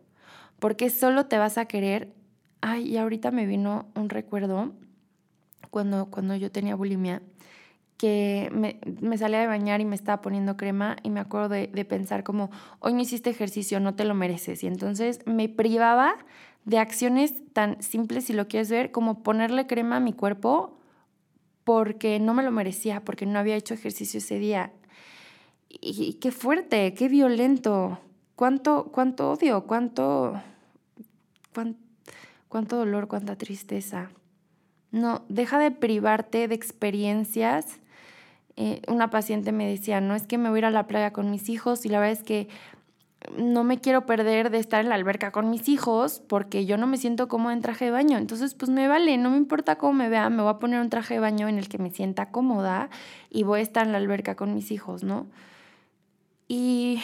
porque 0.60 0.90
solo 0.90 1.26
te 1.26 1.38
vas 1.38 1.58
a 1.58 1.66
querer. 1.66 2.14
Ay, 2.62 2.88
y 2.88 2.98
ahorita 2.98 3.32
me 3.32 3.46
vino 3.46 3.88
un 3.96 4.10
recuerdo 4.10 4.74
cuando, 5.70 6.08
cuando 6.08 6.36
yo 6.36 6.52
tenía 6.52 6.76
bulimia, 6.76 7.22
que 7.98 8.50
me, 8.54 8.80
me, 9.02 9.18
salía 9.18 9.40
de 9.40 9.48
bañar 9.48 9.82
y 9.82 9.86
me 9.86 9.96
estaba 9.96 10.22
poniendo 10.22 10.56
crema 10.56 10.98
y 11.02 11.10
me 11.10 11.20
acuerdo 11.20 11.50
de, 11.50 11.68
de 11.68 11.86
pensar 11.86 12.24
como, 12.24 12.52
hoy 12.80 12.94
no 12.94 13.02
hiciste 13.02 13.30
ejercicio, 13.30 13.80
no 13.80 13.96
te 13.96 14.06
lo 14.06 14.14
mereces. 14.14 14.64
Y 14.64 14.68
entonces 14.68 15.20
me 15.26 15.50
privaba 15.50 16.16
de 16.66 16.80
acciones 16.80 17.34
tan 17.54 17.82
simples, 17.82 18.26
si 18.26 18.34
lo 18.34 18.48
quieres 18.48 18.70
ver, 18.70 18.92
como 18.92 19.24
ponerle 19.24 19.68
crema 19.68 19.98
a 19.98 20.00
mi 20.00 20.14
cuerpo 20.14 20.78
porque 21.64 22.18
no 22.20 22.34
me 22.34 22.44
lo 22.44 22.52
merecía, 22.52 23.04
porque 23.04 23.26
no 23.26 23.40
había 23.40 23.58
hecho 23.58 23.74
ejercicio 23.74 24.20
ese 24.20 24.40
día. 24.40 24.72
Y, 25.70 26.14
qué 26.22 26.32
fuerte, 26.32 26.94
qué 26.94 27.10
violento 27.10 28.00
cuánto, 28.38 28.86
cuánto 28.94 29.32
odio, 29.32 29.64
cuánto, 29.66 30.40
cuánto, 32.48 32.78
dolor, 32.78 33.10
cuánta 33.10 33.36
tristeza. 33.36 34.12
No, 34.92 35.26
deja 35.28 35.60
de 35.60 35.72
privarte 35.72 36.48
de 36.48 36.56
experiencias. 36.56 37.80
Eh, 38.56 38.82
una 38.88 39.10
paciente 39.10 39.52
me 39.52 39.68
decía, 39.68 40.00
no 40.02 40.16
es 40.16 40.28
que 40.28 40.38
me 40.38 40.50
voy 40.50 40.58
a 40.58 40.60
ir 40.60 40.66
a 40.66 40.72
la 40.72 40.88
playa 40.88 41.12
con 41.12 41.32
mis 41.32 41.50
hijos 41.50 41.86
y 41.86 41.90
la 41.90 42.00
verdad 42.00 42.20
es 42.20 42.24
que 42.24 42.48
no 43.36 43.64
me 43.64 43.80
quiero 43.80 44.06
perder 44.06 44.52
de 44.52 44.60
estar 44.60 44.82
en 44.82 44.90
la 44.90 44.96
alberca 44.96 45.32
con 45.32 45.50
mis 45.50 45.68
hijos 45.68 46.22
porque 46.28 46.68
yo 46.68 46.78
no 46.78 46.86
me 46.86 46.98
siento 46.98 47.28
cómoda 47.28 47.54
en 47.54 47.62
traje 47.62 47.86
de 47.86 47.92
baño. 47.92 48.20
Entonces, 48.20 48.54
pues 48.54 48.70
me 48.70 48.88
vale, 48.88 49.18
no 49.18 49.32
me 49.32 49.38
importa 49.38 49.80
cómo 49.80 49.94
me 49.94 50.10
vea, 50.10 50.30
me 50.30 50.44
voy 50.44 50.52
a 50.52 50.60
poner 50.60 50.80
un 50.80 50.92
traje 50.92 51.16
de 51.16 51.22
baño 51.22 51.48
en 51.48 51.58
el 51.58 51.70
que 51.70 51.80
me 51.80 51.90
sienta 51.90 52.30
cómoda 52.30 52.92
y 53.32 53.42
voy 53.42 53.62
a 53.62 53.64
estar 53.64 53.88
en 53.88 53.94
la 53.94 53.98
alberca 53.98 54.36
con 54.36 54.54
mis 54.54 54.70
hijos, 54.70 55.04
¿no? 55.04 55.26
Y 56.48 57.02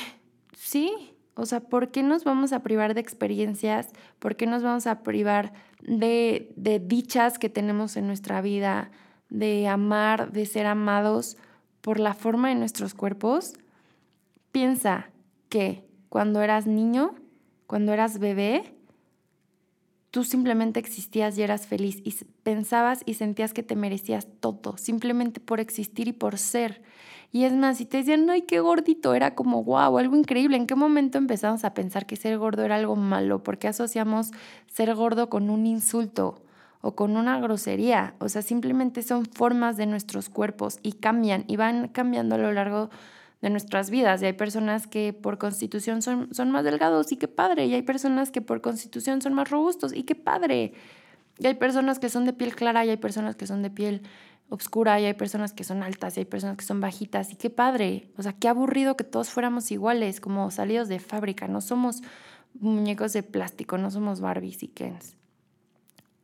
sí, 0.55 1.12
o 1.35 1.45
sea, 1.45 1.61
¿por 1.61 1.89
qué 1.89 2.03
nos 2.03 2.23
vamos 2.23 2.53
a 2.53 2.61
privar 2.61 2.93
de 2.93 3.01
experiencias? 3.01 3.89
¿Por 4.19 4.35
qué 4.35 4.45
nos 4.45 4.61
vamos 4.61 4.85
a 4.85 5.01
privar 5.01 5.53
de, 5.81 6.53
de 6.55 6.79
dichas 6.79 7.39
que 7.39 7.49
tenemos 7.49 7.97
en 7.97 8.05
nuestra 8.05 8.41
vida, 8.41 8.91
de 9.29 9.67
amar, 9.67 10.31
de 10.31 10.45
ser 10.45 10.67
amados 10.67 11.37
por 11.81 11.99
la 11.99 12.13
forma 12.13 12.49
de 12.49 12.55
nuestros 12.55 12.93
cuerpos? 12.93 13.53
Piensa 14.51 15.09
que 15.49 15.83
cuando 16.09 16.41
eras 16.41 16.67
niño, 16.67 17.15
cuando 17.65 17.93
eras 17.93 18.19
bebé, 18.19 18.75
tú 20.13 20.23
simplemente 20.23 20.79
existías 20.79 21.35
y 21.39 21.41
eras 21.41 21.65
feliz 21.65 21.99
y 22.03 22.13
pensabas 22.43 23.01
y 23.07 23.15
sentías 23.15 23.51
que 23.51 23.63
te 23.63 23.75
merecías 23.75 24.27
todo, 24.39 24.77
simplemente 24.77 25.39
por 25.39 25.59
existir 25.59 26.07
y 26.07 26.11
por 26.11 26.37
ser. 26.37 26.83
Y 27.31 27.45
es 27.45 27.53
más, 27.53 27.79
si 27.79 27.87
te 27.87 27.97
decían, 27.97 28.29
ay, 28.29 28.43
qué 28.43 28.59
gordito, 28.59 29.15
era 29.15 29.33
como, 29.33 29.63
wow, 29.63 29.97
algo 29.97 30.15
increíble. 30.15 30.55
¿En 30.55 30.67
qué 30.67 30.75
momento 30.75 31.17
empezamos 31.17 31.65
a 31.65 31.73
pensar 31.73 32.05
que 32.05 32.15
ser 32.15 32.37
gordo 32.37 32.63
era 32.63 32.75
algo 32.75 32.95
malo? 32.95 33.41
¿Por 33.41 33.57
qué 33.57 33.67
asociamos 33.67 34.29
ser 34.67 34.93
gordo 34.93 35.31
con 35.31 35.49
un 35.49 35.65
insulto 35.65 36.43
o 36.81 36.93
con 36.93 37.17
una 37.17 37.39
grosería? 37.39 38.13
O 38.19 38.29
sea, 38.29 38.43
simplemente 38.43 39.01
son 39.01 39.25
formas 39.25 39.77
de 39.77 39.87
nuestros 39.87 40.29
cuerpos 40.29 40.77
y 40.83 40.91
cambian 40.91 41.43
y 41.47 41.55
van 41.55 41.87
cambiando 41.87 42.35
a 42.35 42.37
lo 42.37 42.51
largo 42.51 42.91
de 42.91 42.91
nuestras 43.49 43.89
vidas. 43.89 44.21
Y 44.21 44.25
hay 44.25 44.33
personas 44.33 44.87
que 44.87 45.13
por 45.13 45.37
constitución 45.37 46.01
son, 46.01 46.33
son 46.33 46.51
más 46.51 46.63
delgados 46.63 47.11
y 47.11 47.17
qué 47.17 47.27
padre. 47.27 47.65
Y 47.65 47.73
hay 47.73 47.81
personas 47.81 48.31
que 48.31 48.41
por 48.41 48.61
constitución 48.61 49.21
son 49.21 49.33
más 49.33 49.49
robustos 49.49 49.93
y 49.93 50.03
qué 50.03 50.15
padre. 50.15 50.73
Y 51.39 51.47
hay 51.47 51.55
personas 51.55 51.99
que 51.99 52.09
son 52.09 52.25
de 52.25 52.33
piel 52.33 52.55
clara 52.55 52.85
y 52.85 52.89
hay 52.89 52.97
personas 52.97 53.35
que 53.35 53.47
son 53.47 53.63
de 53.63 53.69
piel 53.69 54.03
obscura 54.49 54.99
y 54.99 55.05
hay 55.05 55.13
personas 55.13 55.53
que 55.53 55.63
son 55.63 55.81
altas 55.81 56.15
y 56.15 56.21
hay 56.21 56.25
personas 56.25 56.57
que 56.57 56.65
son 56.65 56.79
bajitas 56.79 57.31
y 57.31 57.35
qué 57.35 57.49
padre, 57.49 58.11
o 58.17 58.23
sea, 58.23 58.33
qué 58.33 58.47
aburrido 58.47 58.95
que 58.95 59.03
todos 59.03 59.29
fuéramos 59.29 59.71
iguales, 59.71 60.21
como 60.21 60.51
salidos 60.51 60.87
de 60.89 60.99
fábrica, 60.99 61.47
no 61.47 61.59
somos 61.59 62.03
muñecos 62.53 63.13
de 63.13 63.23
plástico, 63.23 63.77
no 63.77 63.89
somos 63.89 64.21
Barbies 64.21 64.61
y 64.61 64.67
Kens. 64.67 65.17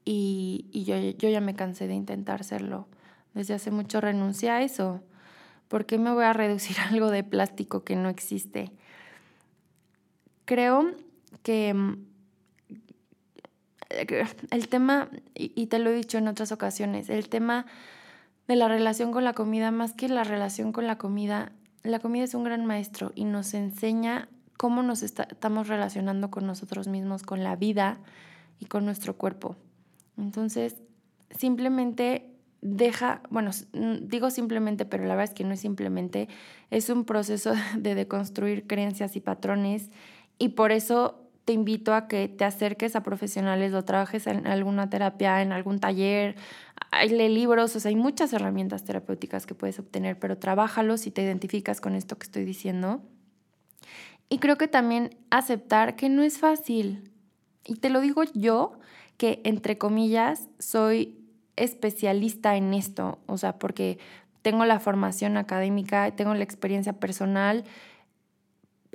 Y, 0.06 0.68
y 0.72 0.84
yo, 0.84 0.96
yo 0.98 1.30
ya 1.30 1.42
me 1.42 1.56
cansé 1.56 1.88
de 1.88 1.96
intentar 1.96 2.44
serlo. 2.44 2.88
Desde 3.34 3.54
hace 3.54 3.72
mucho 3.72 4.02
renuncié 4.02 4.50
a 4.50 4.62
eso. 4.62 5.02
¿Por 5.70 5.86
qué 5.86 5.98
me 5.98 6.12
voy 6.12 6.26
a 6.26 6.34
reducir 6.34 6.76
algo 6.90 7.10
de 7.10 7.24
plástico 7.24 7.86
que 7.86 7.96
no 7.96 8.10
existe? 8.10 8.74
Creo 10.44 10.92
que 11.44 11.74
mm, 11.74 12.06
el 14.52 14.68
tema, 14.68 15.10
y 15.34 15.68
te 15.68 15.80
lo 15.80 15.90
he 15.90 15.94
dicho 15.94 16.18
en 16.18 16.28
otras 16.28 16.52
ocasiones, 16.52 17.10
el 17.10 17.30
tema 17.30 17.66
de 18.48 18.56
la 18.56 18.68
relación 18.68 19.12
con 19.12 19.24
la 19.24 19.34
comida, 19.34 19.72
más 19.72 19.94
que 19.94 20.10
la 20.10 20.24
relación 20.24 20.74
con 20.74 20.88
la 20.88 20.98
comida, 20.98 21.52
la 21.84 22.00
comida 22.00 22.24
es 22.24 22.34
un 22.34 22.44
gran 22.44 22.66
maestro 22.66 23.12
y 23.16 23.26
nos 23.26 23.54
enseña 23.54 24.28
cómo 24.58 24.84
nos 24.84 25.04
estamos 25.04 25.68
relacionando 25.68 26.30
con 26.30 26.46
nosotros 26.46 26.88
mismos, 26.88 27.24
con 27.24 27.44
la 27.44 27.56
vida 27.56 28.00
y 28.60 28.66
con 28.66 28.86
nuestro 28.86 29.16
cuerpo. 29.16 29.56
Entonces, 30.18 30.76
simplemente 31.32 32.28
deja, 32.62 33.22
bueno, 33.30 33.51
digo 34.01 34.30
simplemente, 34.30 34.86
pero 34.86 35.04
la 35.04 35.16
verdad 35.16 35.32
es 35.32 35.34
que 35.34 35.44
no 35.44 35.54
es 35.54 35.62
simplemente, 35.62 36.28
es 36.70 36.89
un 36.89 37.06
proceso 37.06 37.54
de 37.78 37.96
deconstruir 37.96 38.68
creencias 38.68 39.16
y 39.16 39.22
patrones 39.22 39.89
y 40.38 40.50
por 40.50 40.72
eso 40.72 41.25
te 41.46 41.54
invito 41.54 41.96
a 41.96 42.08
que 42.08 42.28
te 42.28 42.46
acerques 42.46 42.96
a 42.96 43.01
profesionales 43.01 43.74
o 43.74 43.84
trabajes 43.84 44.28
en 44.28 44.46
alguna 44.46 44.89
terapia, 44.89 45.42
en 45.42 45.51
algún 45.51 45.80
taller, 45.80 46.36
hay 46.92 47.10
libros, 47.10 47.75
o 47.75 47.80
sea, 47.80 47.89
hay 47.89 47.96
muchas 47.96 48.34
herramientas 48.34 48.84
terapéuticas 48.84 49.46
que 49.46 49.56
puedes 49.56 49.80
obtener, 49.80 50.20
pero 50.20 50.38
trabájalos 50.38 51.01
si 51.01 51.12
te 51.12 51.24
identificas 51.24 51.82
con 51.82 51.96
esto 51.96 52.18
que 52.18 52.25
estoy 52.25 52.46
diciendo. 52.46 53.01
Y 54.30 54.38
creo 54.38 54.58
que 54.58 54.68
también 54.68 55.18
aceptar 55.32 55.96
que 55.96 56.08
no 56.10 56.22
es 56.22 56.38
fácil. 56.38 57.12
Y 57.66 57.75
te 57.75 57.89
lo 57.89 58.00
digo 58.00 58.24
yo, 58.34 58.80
que 59.18 59.42
entre 59.44 59.78
comillas 59.78 60.48
soy 60.60 61.19
especialista 61.60 62.56
en 62.56 62.74
esto, 62.74 63.20
o 63.25 63.38
sea, 63.38 63.60
porque 63.60 64.00
tengo 64.42 64.66
la 64.66 64.80
formación 64.80 65.38
académica, 65.38 66.12
tengo 66.12 66.34
la 66.34 66.44
experiencia 66.44 66.94
personal 66.94 67.66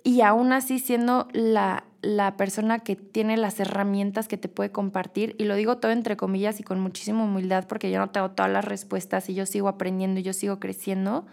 y 0.02 0.20
aún 0.20 0.52
así 0.52 0.78
siendo 0.78 1.28
la, 1.32 1.84
la 2.02 2.36
persona 2.36 2.78
que 2.80 2.96
tiene 2.96 3.36
las 3.36 3.58
herramientas 3.60 4.28
que 4.28 4.36
te 4.36 4.48
puede 4.48 4.70
compartir, 4.70 5.34
y 5.38 5.44
lo 5.44 5.54
digo 5.54 5.78
todo 5.78 5.92
entre 5.92 6.16
comillas 6.16 6.60
y 6.60 6.62
con 6.62 6.80
muchísima 6.80 7.24
humildad 7.24 7.66
porque 7.66 7.90
yo 7.90 7.98
no 7.98 8.10
tengo 8.10 8.30
todas 8.32 8.52
las 8.52 8.64
respuestas 8.64 9.28
y 9.30 9.34
yo 9.34 9.46
sigo 9.46 9.68
aprendiendo 9.68 10.20
y 10.20 10.22
yo 10.22 10.32
sigo 10.32 10.60
creciendo, 10.60 11.26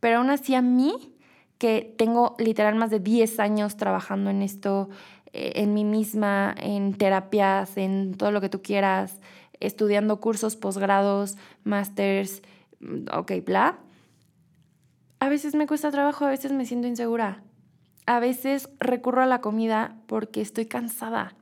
pero 0.00 0.18
aún 0.18 0.30
así 0.30 0.54
a 0.54 0.62
mí 0.62 1.14
que 1.58 1.94
tengo 1.96 2.34
literal 2.38 2.74
más 2.74 2.90
de 2.90 3.00
10 3.00 3.40
años 3.40 3.76
trabajando 3.76 4.30
en 4.30 4.42
esto, 4.42 4.88
eh, 5.32 5.52
en 5.56 5.74
mí 5.74 5.84
misma, 5.84 6.54
en 6.58 6.94
terapias, 6.94 7.76
en 7.76 8.14
todo 8.14 8.30
lo 8.30 8.40
que 8.40 8.48
tú 8.48 8.62
quieras, 8.62 9.20
estudiando 9.66 10.20
cursos, 10.20 10.56
posgrados, 10.56 11.36
másters, 11.64 12.42
ok, 13.12 13.32
bla. 13.44 13.78
A 15.20 15.28
veces 15.28 15.54
me 15.54 15.66
cuesta 15.66 15.90
trabajo, 15.90 16.24
a 16.24 16.30
veces 16.30 16.52
me 16.52 16.66
siento 16.66 16.86
insegura. 16.86 17.42
A 18.06 18.20
veces 18.20 18.68
recurro 18.80 19.22
a 19.22 19.26
la 19.26 19.40
comida 19.40 19.96
porque 20.06 20.40
estoy 20.42 20.66
cansada 20.66 21.34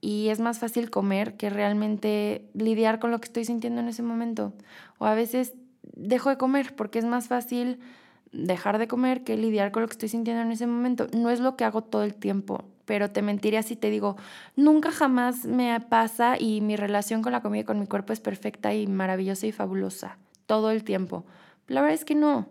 y 0.00 0.28
es 0.28 0.40
más 0.40 0.58
fácil 0.58 0.90
comer 0.90 1.36
que 1.36 1.50
realmente 1.50 2.48
lidiar 2.54 2.98
con 2.98 3.10
lo 3.10 3.20
que 3.20 3.26
estoy 3.26 3.44
sintiendo 3.44 3.80
en 3.80 3.88
ese 3.88 4.02
momento. 4.02 4.52
O 4.98 5.06
a 5.06 5.14
veces 5.14 5.54
dejo 5.94 6.30
de 6.30 6.38
comer 6.38 6.74
porque 6.74 6.98
es 6.98 7.04
más 7.04 7.28
fácil 7.28 7.78
dejar 8.32 8.78
de 8.78 8.88
comer 8.88 9.24
que 9.24 9.36
lidiar 9.36 9.72
con 9.72 9.82
lo 9.82 9.88
que 9.88 9.92
estoy 9.92 10.08
sintiendo 10.08 10.42
en 10.42 10.52
ese 10.52 10.66
momento. 10.66 11.06
No 11.16 11.30
es 11.30 11.40
lo 11.40 11.56
que 11.56 11.64
hago 11.64 11.82
todo 11.82 12.02
el 12.02 12.14
tiempo, 12.14 12.64
pero 12.90 13.08
te 13.08 13.22
mentiría 13.22 13.62
si 13.62 13.76
te 13.76 13.88
digo, 13.88 14.16
nunca 14.56 14.90
jamás 14.90 15.44
me 15.44 15.78
pasa 15.80 16.36
y 16.36 16.60
mi 16.60 16.74
relación 16.74 17.22
con 17.22 17.30
la 17.30 17.40
comida 17.40 17.60
y 17.60 17.64
con 17.64 17.78
mi 17.78 17.86
cuerpo 17.86 18.12
es 18.12 18.18
perfecta 18.18 18.74
y 18.74 18.88
maravillosa 18.88 19.46
y 19.46 19.52
fabulosa, 19.52 20.18
todo 20.46 20.72
el 20.72 20.82
tiempo. 20.82 21.24
La 21.68 21.82
verdad 21.82 21.94
es 21.94 22.04
que 22.04 22.16
no. 22.16 22.48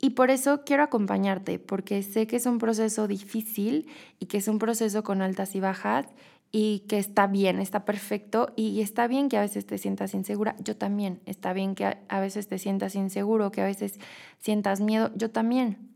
Y 0.00 0.10
por 0.10 0.30
eso 0.30 0.62
quiero 0.64 0.84
acompañarte, 0.84 1.58
porque 1.58 2.04
sé 2.04 2.28
que 2.28 2.36
es 2.36 2.46
un 2.46 2.58
proceso 2.58 3.08
difícil 3.08 3.88
y 4.20 4.26
que 4.26 4.36
es 4.36 4.46
un 4.46 4.60
proceso 4.60 5.02
con 5.02 5.22
altas 5.22 5.56
y 5.56 5.60
bajas 5.60 6.06
y 6.52 6.84
que 6.86 6.98
está 6.98 7.26
bien, 7.26 7.58
está 7.58 7.84
perfecto 7.84 8.52
y 8.54 8.80
está 8.80 9.08
bien 9.08 9.28
que 9.28 9.38
a 9.38 9.40
veces 9.40 9.66
te 9.66 9.76
sientas 9.76 10.14
insegura, 10.14 10.54
yo 10.60 10.76
también, 10.76 11.20
está 11.26 11.52
bien 11.52 11.74
que 11.74 11.96
a 12.06 12.20
veces 12.20 12.46
te 12.46 12.60
sientas 12.60 12.94
inseguro, 12.94 13.50
que 13.50 13.60
a 13.60 13.66
veces 13.66 13.98
sientas 14.38 14.80
miedo, 14.80 15.10
yo 15.16 15.32
también. 15.32 15.93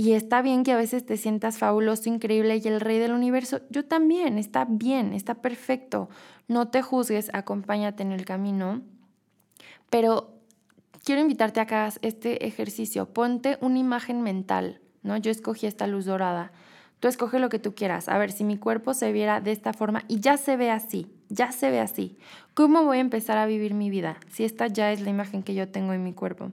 Y 0.00 0.14
está 0.14 0.40
bien 0.40 0.64
que 0.64 0.72
a 0.72 0.78
veces 0.78 1.04
te 1.04 1.18
sientas 1.18 1.58
fabuloso, 1.58 2.08
increíble 2.08 2.56
y 2.56 2.66
el 2.66 2.80
rey 2.80 2.98
del 2.98 3.12
universo, 3.12 3.60
yo 3.68 3.84
también, 3.84 4.38
está 4.38 4.64
bien, 4.64 5.12
está 5.12 5.34
perfecto. 5.42 6.08
No 6.48 6.68
te 6.68 6.80
juzgues, 6.80 7.28
acompáñate 7.34 8.02
en 8.02 8.12
el 8.12 8.24
camino, 8.24 8.80
pero 9.90 10.40
quiero 11.04 11.20
invitarte 11.20 11.60
a 11.60 11.66
que 11.66 11.74
hagas 11.74 11.98
este 12.00 12.46
ejercicio, 12.46 13.12
ponte 13.12 13.58
una 13.60 13.78
imagen 13.78 14.22
mental, 14.22 14.80
¿no? 15.02 15.18
Yo 15.18 15.30
escogí 15.30 15.66
esta 15.66 15.86
luz 15.86 16.06
dorada 16.06 16.50
Tú 17.00 17.08
escoge 17.08 17.38
lo 17.38 17.48
que 17.48 17.58
tú 17.58 17.74
quieras. 17.74 18.08
A 18.08 18.18
ver, 18.18 18.30
si 18.30 18.44
mi 18.44 18.58
cuerpo 18.58 18.94
se 18.94 19.10
viera 19.10 19.40
de 19.40 19.52
esta 19.52 19.72
forma 19.72 20.04
y 20.06 20.20
ya 20.20 20.36
se 20.36 20.56
ve 20.56 20.70
así, 20.70 21.10
ya 21.30 21.52
se 21.52 21.70
ve 21.70 21.80
así, 21.80 22.18
¿cómo 22.54 22.84
voy 22.84 22.98
a 22.98 23.00
empezar 23.00 23.38
a 23.38 23.46
vivir 23.46 23.74
mi 23.74 23.88
vida? 23.88 24.18
Si 24.28 24.44
esta 24.44 24.66
ya 24.66 24.92
es 24.92 25.00
la 25.00 25.10
imagen 25.10 25.42
que 25.42 25.54
yo 25.54 25.68
tengo 25.68 25.92
en 25.92 26.04
mi 26.04 26.12
cuerpo. 26.12 26.52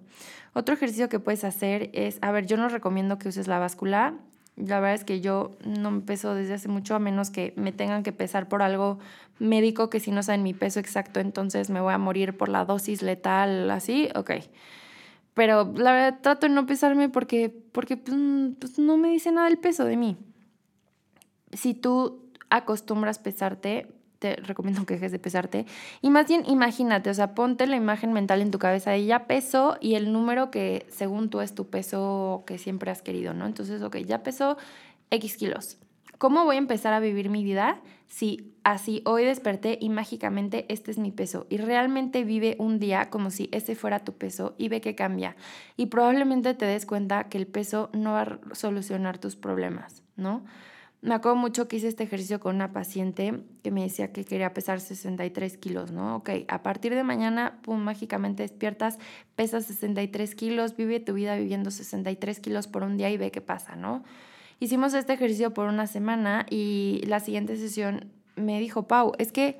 Otro 0.53 0.73
ejercicio 0.73 1.09
que 1.09 1.19
puedes 1.19 1.43
hacer 1.43 1.89
es, 1.93 2.17
a 2.21 2.31
ver, 2.31 2.45
yo 2.45 2.57
no 2.57 2.69
recomiendo 2.69 3.19
que 3.19 3.27
uses 3.27 3.47
la 3.47 3.59
báscula. 3.59 4.15
La 4.55 4.79
verdad 4.79 4.95
es 4.95 5.03
que 5.03 5.21
yo 5.21 5.51
no 5.65 5.91
me 5.91 6.01
peso 6.01 6.33
desde 6.33 6.55
hace 6.55 6.67
mucho, 6.67 6.95
a 6.95 6.99
menos 6.99 7.29
que 7.29 7.53
me 7.57 7.71
tengan 7.71 8.01
que 8.01 8.11
pesar 8.11 8.47
por 8.47 8.63
algo 8.63 8.97
médico 9.37 9.89
que 9.89 9.99
si 9.99 10.09
no 10.09 10.23
saben 10.23 10.41
mi 10.41 10.53
peso 10.53 10.79
exacto, 10.79 11.19
entonces 11.19 11.69
me 11.69 11.81
voy 11.81 11.93
a 11.93 11.99
morir 11.99 12.37
por 12.37 12.49
la 12.49 12.65
dosis 12.65 13.03
letal, 13.03 13.69
así, 13.69 14.09
ok. 14.15 14.31
Pero 15.35 15.71
la 15.75 15.91
verdad 15.91 16.19
trato 16.21 16.47
de 16.47 16.53
no 16.53 16.65
pesarme 16.65 17.09
porque, 17.09 17.53
porque 17.71 17.97
pues, 17.97 18.17
pues 18.59 18.79
no 18.79 18.97
me 18.97 19.09
dice 19.09 19.31
nada 19.31 19.47
el 19.47 19.59
peso 19.59 19.85
de 19.85 19.97
mí 19.97 20.17
si 21.53 21.73
tú 21.73 22.31
acostumbras 22.49 23.19
pesarte, 23.19 23.87
te 24.19 24.35
recomiendo 24.37 24.85
que 24.85 24.95
dejes 24.95 25.11
de 25.11 25.19
pesarte. 25.19 25.65
Y 26.01 26.09
más 26.09 26.27
bien 26.27 26.43
imagínate, 26.47 27.09
o 27.09 27.13
sea, 27.13 27.33
ponte 27.35 27.67
la 27.67 27.75
imagen 27.75 28.13
mental 28.13 28.41
en 28.41 28.51
tu 28.51 28.59
cabeza 28.59 28.91
de 28.91 29.05
ya 29.05 29.27
peso 29.27 29.77
y 29.81 29.95
el 29.95 30.11
número 30.11 30.51
que 30.51 30.85
según 30.89 31.29
tú 31.29 31.41
es 31.41 31.53
tu 31.55 31.69
peso 31.69 32.43
que 32.45 32.57
siempre 32.57 32.91
has 32.91 33.01
querido, 33.01 33.33
¿no? 33.33 33.45
Entonces, 33.45 33.81
ok, 33.81 33.97
ya 33.97 34.23
pesó 34.23 34.57
X 35.11 35.37
kilos. 35.37 35.77
¿Cómo 36.17 36.45
voy 36.45 36.55
a 36.55 36.59
empezar 36.59 36.93
a 36.93 36.99
vivir 36.99 37.29
mi 37.29 37.43
vida 37.43 37.79
si 38.07 38.55
así 38.63 39.03
hoy 39.05 39.23
desperté 39.23 39.77
y 39.79 39.89
mágicamente 39.89 40.65
este 40.69 40.89
es 40.89 40.97
mi 40.97 41.11
peso? 41.11 41.45
Y 41.49 41.57
realmente 41.57 42.23
vive 42.23 42.55
un 42.57 42.79
día 42.79 43.11
como 43.11 43.29
si 43.29 43.49
ese 43.51 43.75
fuera 43.75 43.99
tu 43.99 44.13
peso 44.13 44.55
y 44.57 44.67
ve 44.69 44.81
que 44.81 44.95
cambia. 44.95 45.35
Y 45.75 45.87
probablemente 45.87 46.55
te 46.55 46.65
des 46.65 46.87
cuenta 46.87 47.25
que 47.25 47.37
el 47.37 47.45
peso 47.45 47.91
no 47.93 48.13
va 48.13 48.21
a 48.21 48.39
solucionar 48.53 49.19
tus 49.19 49.35
problemas, 49.35 50.01
¿no? 50.15 50.43
Me 51.01 51.13
acuerdo 51.13 51.35
mucho 51.35 51.67
que 51.67 51.77
hice 51.77 51.87
este 51.87 52.03
ejercicio 52.03 52.39
con 52.39 52.55
una 52.55 52.73
paciente 52.73 53.43
que 53.61 53.69
me 53.69 53.83
decía 53.83 54.11
que 54.11 54.25
quería 54.25 54.53
pesar 54.53 54.79
63 54.79 55.57
kilos, 55.57 55.91
¿no? 55.91 56.15
Ok, 56.17 56.29
a 56.47 56.63
partir 56.63 56.95
de 56.95 57.03
mañana, 57.03 57.59
pum, 57.61 57.79
mágicamente 57.79 58.41
despiertas, 58.41 58.97
pesas 59.35 59.65
63 59.65 60.33
kilos, 60.33 60.75
vive 60.75 60.99
tu 60.99 61.13
vida 61.13 61.35
viviendo 61.35 61.69
63 61.69 62.39
kilos 62.39 62.67
por 62.67 62.81
un 62.81 62.97
día 62.97 63.11
y 63.11 63.17
ve 63.17 63.29
qué 63.29 63.41
pasa, 63.41 63.75
¿no? 63.75 64.03
Hicimos 64.59 64.95
este 64.95 65.13
ejercicio 65.13 65.53
por 65.53 65.67
una 65.67 65.85
semana 65.85 66.47
y 66.49 67.03
la 67.05 67.19
siguiente 67.19 67.57
sesión 67.57 68.11
me 68.35 68.59
dijo, 68.59 68.87
Pau, 68.87 69.13
es 69.19 69.31
que 69.31 69.59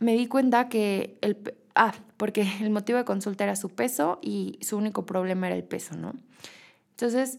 me 0.00 0.14
di 0.14 0.26
cuenta 0.26 0.68
que 0.68 1.18
el... 1.20 1.38
Ah, 1.76 1.94
porque 2.16 2.44
el 2.60 2.70
motivo 2.70 2.98
de 2.98 3.04
consulta 3.04 3.44
era 3.44 3.54
su 3.54 3.68
peso 3.68 4.18
y 4.22 4.58
su 4.60 4.76
único 4.76 5.06
problema 5.06 5.46
era 5.46 5.54
el 5.54 5.62
peso, 5.62 5.96
¿no? 5.96 6.14
Entonces 6.90 7.38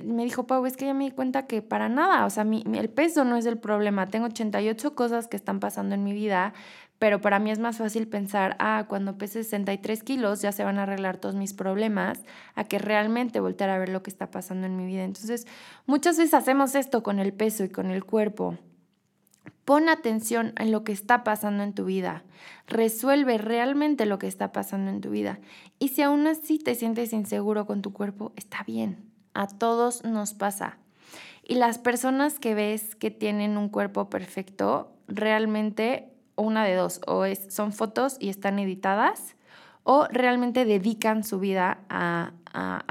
me 0.00 0.24
dijo, 0.24 0.46
Pau, 0.46 0.64
es 0.66 0.76
que 0.76 0.86
ya 0.86 0.94
me 0.94 1.04
di 1.04 1.10
cuenta 1.10 1.46
que 1.46 1.60
para 1.60 1.88
nada, 1.88 2.24
o 2.24 2.30
sea, 2.30 2.44
mi, 2.44 2.64
el 2.74 2.88
peso 2.88 3.24
no 3.24 3.36
es 3.36 3.46
el 3.46 3.58
problema. 3.58 4.08
Tengo 4.08 4.26
88 4.26 4.94
cosas 4.94 5.28
que 5.28 5.36
están 5.36 5.60
pasando 5.60 5.94
en 5.94 6.04
mi 6.04 6.12
vida, 6.12 6.54
pero 6.98 7.20
para 7.20 7.38
mí 7.38 7.50
es 7.50 7.58
más 7.58 7.78
fácil 7.78 8.08
pensar, 8.08 8.56
ah, 8.58 8.86
cuando 8.88 9.18
pese 9.18 9.42
63 9.42 10.02
kilos 10.02 10.40
ya 10.40 10.52
se 10.52 10.64
van 10.64 10.78
a 10.78 10.84
arreglar 10.84 11.18
todos 11.18 11.34
mis 11.34 11.52
problemas, 11.52 12.22
a 12.54 12.64
que 12.64 12.78
realmente 12.78 13.40
voltear 13.40 13.70
a 13.70 13.78
ver 13.78 13.90
lo 13.90 14.02
que 14.02 14.10
está 14.10 14.30
pasando 14.30 14.66
en 14.66 14.76
mi 14.76 14.86
vida. 14.86 15.04
Entonces, 15.04 15.46
muchas 15.86 16.16
veces 16.16 16.34
hacemos 16.34 16.74
esto 16.74 17.02
con 17.02 17.18
el 17.18 17.32
peso 17.32 17.64
y 17.64 17.68
con 17.68 17.90
el 17.90 18.04
cuerpo. 18.04 18.56
Pon 19.64 19.88
atención 19.88 20.54
en 20.58 20.72
lo 20.72 20.84
que 20.84 20.92
está 20.92 21.24
pasando 21.24 21.62
en 21.62 21.72
tu 21.72 21.84
vida. 21.84 22.24
Resuelve 22.66 23.38
realmente 23.38 24.06
lo 24.06 24.18
que 24.18 24.26
está 24.26 24.52
pasando 24.52 24.90
en 24.90 25.00
tu 25.00 25.10
vida. 25.10 25.40
Y 25.78 25.88
si 25.88 26.02
aún 26.02 26.26
así 26.26 26.58
te 26.58 26.74
sientes 26.74 27.12
inseguro 27.12 27.66
con 27.66 27.82
tu 27.82 27.92
cuerpo, 27.92 28.32
está 28.36 28.64
bien 28.64 29.11
a 29.34 29.46
todos 29.46 30.04
nos 30.04 30.34
pasa. 30.34 30.78
Y 31.44 31.56
las 31.56 31.78
personas 31.78 32.38
que 32.38 32.54
ves 32.54 32.94
que 32.94 33.10
tienen 33.10 33.56
un 33.56 33.68
cuerpo 33.68 34.08
perfecto, 34.08 34.92
realmente 35.08 36.08
una 36.36 36.64
de 36.64 36.74
dos, 36.74 37.00
o 37.06 37.24
es, 37.24 37.52
son 37.52 37.72
fotos 37.72 38.16
y 38.20 38.28
están 38.28 38.58
editadas, 38.58 39.36
o 39.84 40.06
realmente 40.08 40.64
dedican 40.64 41.24
su 41.24 41.40
vida 41.40 41.80
a, 41.88 42.32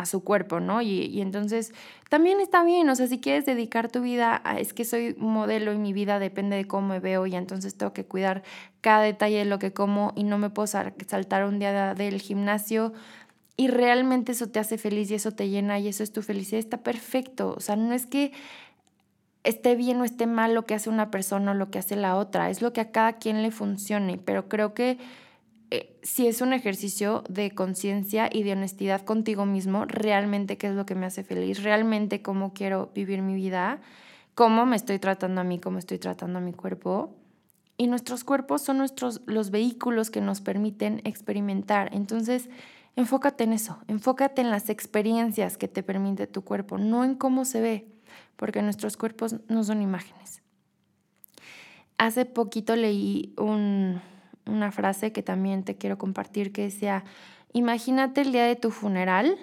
su 0.06 0.24
cuerpo, 0.24 0.60
¿no? 0.60 0.82
Y, 0.82 1.06
y, 1.06 1.22
entonces 1.22 1.74
también 2.10 2.42
está 2.42 2.64
bien, 2.64 2.90
o 2.90 2.96
sea, 2.96 3.08
si 3.08 3.22
quieres 3.22 3.46
dedicar 3.46 3.90
tu 3.90 4.02
vida 4.02 4.42
a, 4.44 4.60
es 4.60 4.74
que 4.74 4.84
soy 4.84 5.16
modelo 5.18 5.72
y 5.72 5.78
mi 5.78 5.94
vida 5.94 6.20
depende 6.20 6.56
de 6.58 6.66
cómo 6.66 6.88
me 6.88 7.00
veo 7.00 7.28
y 7.28 7.36
entonces 7.36 7.78
tengo 7.78 7.94
que 7.94 8.06
cuidar 8.06 8.42
cada 8.82 9.04
detalle 9.04 9.38
de 9.38 9.46
lo 9.46 9.60
que 9.60 9.72
como 9.72 10.12
y 10.16 10.24
no 10.24 10.40
me 10.40 10.50
puedo 10.50 10.68
saltar 10.68 11.46
un 11.46 11.60
día 11.60 11.94
del 11.94 12.20
gimnasio 12.20 12.92
y 13.62 13.68
realmente 13.68 14.32
eso 14.32 14.48
te 14.48 14.58
hace 14.58 14.80
feliz 14.80 15.12
y 15.12 15.14
eso 15.14 15.34
te 15.34 15.48
llena 15.48 15.78
y 15.78 15.88
eso 15.88 16.02
es 16.02 16.12
tu 16.12 16.24
felicidad, 16.24 16.58
está 16.58 16.82
perfecto. 16.82 17.54
O 17.56 17.60
sea, 17.60 17.76
no 17.76 17.94
es 17.94 18.08
que 18.08 18.32
esté 19.44 19.76
bien 19.76 20.02
o 20.02 20.04
esté 20.04 20.26
mal 20.26 20.56
lo 20.56 20.66
que 20.66 20.74
hace 20.74 20.90
una 20.90 21.12
persona 21.12 21.52
o 21.52 21.54
lo 21.54 21.70
que 21.70 21.78
hace 21.78 21.96
la 21.96 22.18
otra, 22.18 22.50
es 22.50 22.64
lo 22.64 22.74
que 22.74 22.82
a 22.82 22.90
cada 22.90 23.20
quien 23.20 23.44
le 23.44 23.52
funcione, 23.52 24.18
pero 24.18 24.50
creo 24.50 24.74
que 24.74 24.98
eh, 25.70 25.96
si 26.02 26.26
es 26.26 26.42
un 26.42 26.54
ejercicio 26.54 27.24
de 27.30 27.52
conciencia 27.52 28.32
y 28.34 28.42
de 28.42 28.54
honestidad 28.54 29.02
contigo 29.02 29.46
mismo, 29.46 29.86
realmente 29.86 30.58
qué 30.58 30.66
es 30.66 30.74
lo 30.74 30.88
que 30.88 30.96
me 30.96 31.06
hace 31.06 31.24
feliz, 31.24 31.62
realmente 31.62 32.24
cómo 32.24 32.54
quiero 32.56 32.90
vivir 32.96 33.22
mi 33.22 33.36
vida, 33.36 33.80
cómo 34.34 34.66
me 34.66 34.76
estoy 34.76 34.98
tratando 34.98 35.40
a 35.40 35.44
mí, 35.44 35.60
cómo 35.60 35.78
estoy 35.78 36.00
tratando 36.00 36.40
a 36.40 36.42
mi 36.42 36.54
cuerpo. 36.54 37.16
Y 37.78 37.86
nuestros 37.86 38.24
cuerpos 38.24 38.64
son 38.64 38.80
nuestros, 38.80 39.22
los 39.28 39.52
vehículos 39.52 40.10
que 40.10 40.22
nos 40.22 40.42
permiten 40.42 41.00
experimentar. 41.04 41.94
Entonces, 41.94 42.50
enfócate 42.96 43.44
en 43.44 43.54
eso, 43.54 43.80
enfócate 43.88 44.42
en 44.42 44.50
las 44.50 44.70
experiencias 44.70 45.58
que 45.58 45.68
te 45.68 45.84
permite 45.84 46.28
tu 46.28 46.44
cuerpo, 46.44 46.78
no 46.78 47.04
en 47.04 47.16
cómo 47.16 47.46
se 47.46 47.62
ve, 47.62 47.88
porque 48.36 48.62
nuestros 48.62 48.98
cuerpos 48.98 49.36
no 49.48 49.64
son 49.64 49.82
imágenes. 49.82 50.42
Hace 51.98 52.26
poquito 52.26 52.76
leí 52.76 53.34
un, 53.38 54.02
una 54.46 54.72
frase 54.72 55.12
que 55.12 55.24
también 55.24 55.64
te 55.64 55.78
quiero 55.78 55.98
compartir 55.98 56.52
que 56.52 56.64
decía, 56.64 57.04
imagínate 57.54 58.22
el 58.22 58.32
día 58.32 58.46
de 58.46 58.56
tu 58.56 58.72
funeral, 58.72 59.38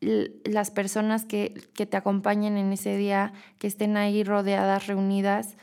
las 0.00 0.70
personas 0.70 1.24
que, 1.24 1.54
que 1.74 1.84
te 1.84 1.96
acompañen 1.96 2.56
en 2.56 2.72
ese 2.72 2.96
día, 2.96 3.32
que 3.58 3.66
estén 3.66 3.96
ahí 3.96 4.22
rodeadas, 4.22 4.86
reunidas, 4.86 5.56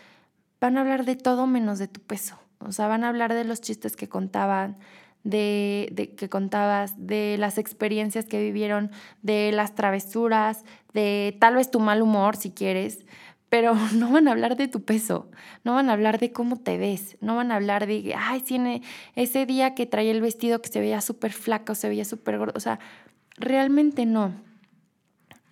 van 0.59 0.77
a 0.77 0.81
hablar 0.81 1.05
de 1.05 1.15
todo 1.15 1.47
menos 1.47 1.79
de 1.79 1.87
tu 1.87 2.01
peso. 2.01 2.37
O 2.59 2.71
sea, 2.71 2.87
van 2.87 3.03
a 3.03 3.09
hablar 3.09 3.33
de 3.33 3.45
los 3.45 3.61
chistes 3.61 3.95
que 3.95 4.09
contaban, 4.09 4.77
de, 5.25 5.89
de, 5.91 6.15
que 6.15 6.29
contabas, 6.29 6.93
de 6.97 7.35
las 7.37 7.57
experiencias 7.57 8.25
que 8.25 8.39
vivieron, 8.39 8.91
de 9.23 9.51
las 9.51 9.75
travesuras, 9.75 10.63
de 10.93 11.35
tal 11.41 11.55
vez 11.55 11.69
tu 11.69 11.81
mal 11.81 12.01
humor 12.01 12.37
si 12.37 12.51
quieres, 12.51 13.05
pero 13.49 13.75
no 13.93 14.11
van 14.11 14.27
a 14.27 14.31
hablar 14.31 14.55
de 14.55 14.67
tu 14.67 14.83
peso, 14.83 15.29
no 15.63 15.73
van 15.73 15.89
a 15.89 15.93
hablar 15.93 16.19
de 16.19 16.31
cómo 16.31 16.57
te 16.57 16.77
ves, 16.77 17.17
no 17.21 17.35
van 17.35 17.51
a 17.51 17.55
hablar 17.55 17.87
de, 17.87 18.13
ay, 18.17 18.41
tiene 18.41 18.81
ese 19.15 19.45
día 19.45 19.75
que 19.75 19.85
traía 19.85 20.11
el 20.11 20.21
vestido 20.21 20.61
que 20.61 20.69
se 20.69 20.79
veía 20.79 21.01
súper 21.01 21.33
flaco, 21.33 21.73
se 21.75 21.89
veía 21.89 22.05
súper 22.05 22.37
gordo, 22.37 22.53
o 22.55 22.61
sea, 22.61 22.79
realmente 23.37 24.05
no. 24.05 24.33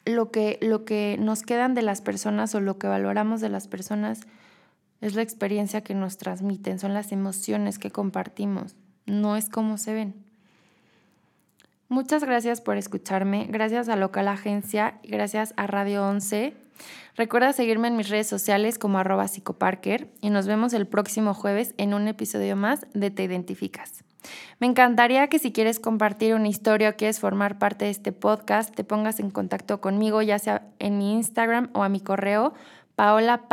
Lo 0.06 0.32
que, 0.32 0.60
lo 0.62 0.84
que 0.84 1.16
nos 1.18 1.44
quedan 1.44 1.76
de 1.76 1.82
las 1.82 2.02
personas 2.02 2.54
o 2.56 2.60
lo 2.60 2.78
que 2.78 2.88
valoramos 2.88 3.40
de 3.40 3.48
las 3.48 3.70
personas 3.70 4.20
es 5.00 5.16
la 5.16 5.22
experiencia 5.22 5.82
que 5.82 5.96
nos 5.96 6.18
transmiten, 6.18 6.78
son 6.78 6.94
las 6.94 7.12
emociones 7.12 7.80
que 7.80 7.90
compartimos, 7.90 8.76
no 9.06 9.36
es 9.36 9.50
cómo 9.50 9.78
se 9.78 9.94
ven. 9.94 10.14
Muchas 11.90 12.24
gracias 12.24 12.62
por 12.62 12.78
escucharme, 12.78 13.48
gracias 13.50 13.90
a 13.90 13.96
Local 13.96 14.28
Agencia 14.28 15.00
y 15.04 15.10
gracias 15.10 15.54
a 15.58 15.68
Radio 15.68 16.08
11 16.08 16.56
Recuerda 17.16 17.54
seguirme 17.54 17.90
en 17.90 17.96
mis 17.96 18.10
redes 18.10 18.28
sociales 18.28 18.80
como 18.80 18.98
arroba 18.98 19.28
psicoparker 19.28 20.08
y 20.20 20.32
nos 20.32 20.48
vemos 20.48 20.74
el 20.74 20.88
próximo 20.88 21.34
jueves 21.34 21.76
en 21.78 21.94
un 21.94 22.08
episodio 22.08 22.56
más 22.56 22.88
de 22.94 23.12
Te 23.12 23.24
Identificas. 23.24 24.04
Me 24.60 24.68
encantaría 24.68 25.28
que 25.28 25.38
si 25.38 25.52
quieres 25.52 25.80
compartir 25.80 26.34
una 26.34 26.48
historia 26.48 26.90
o 26.90 26.96
quieres 26.96 27.20
formar 27.20 27.60
parte 27.60 27.86
de 27.86 27.92
este 27.92 28.14
podcast, 28.14 28.74
te 28.74 28.84
pongas 28.84 29.20
en 29.20 29.30
contacto 29.30 29.80
conmigo, 29.80 30.22
ya 30.22 30.40
sea 30.40 30.66
en 30.80 30.98
mi 30.98 31.14
Instagram 31.14 31.70
o 31.74 31.84
a 31.84 31.90
mi 31.90 32.00
correo, 32.00 32.54
Paola 32.96 33.44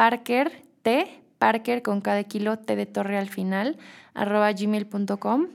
Parker 1.41 1.83
con 1.83 2.03
cada 2.03 2.23
kilo 2.25 2.59
T 2.59 2.77
de 2.77 2.85
torre 2.85 3.17
al 3.17 3.31
final, 3.31 3.79
arroba 4.13 4.53
gmail.com 4.53 5.47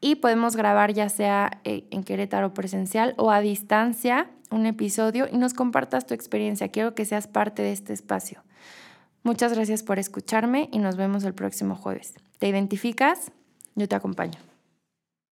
y 0.00 0.16
podemos 0.16 0.56
grabar 0.56 0.92
ya 0.92 1.08
sea 1.08 1.60
eh, 1.62 1.84
en 1.90 2.02
Querétaro 2.02 2.52
presencial 2.52 3.14
o 3.16 3.30
a 3.30 3.40
distancia 3.40 4.28
un 4.50 4.66
episodio 4.66 5.28
y 5.30 5.36
nos 5.36 5.54
compartas 5.54 6.06
tu 6.06 6.14
experiencia. 6.14 6.68
Quiero 6.68 6.96
que 6.96 7.04
seas 7.04 7.28
parte 7.28 7.62
de 7.62 7.70
este 7.72 7.92
espacio. 7.92 8.42
Muchas 9.22 9.54
gracias 9.54 9.84
por 9.84 10.00
escucharme 10.00 10.68
y 10.72 10.78
nos 10.78 10.96
vemos 10.96 11.22
el 11.22 11.34
próximo 11.34 11.76
jueves. 11.76 12.14
¿Te 12.38 12.48
identificas? 12.48 13.30
Yo 13.76 13.86
te 13.86 13.94
acompaño. 13.94 14.49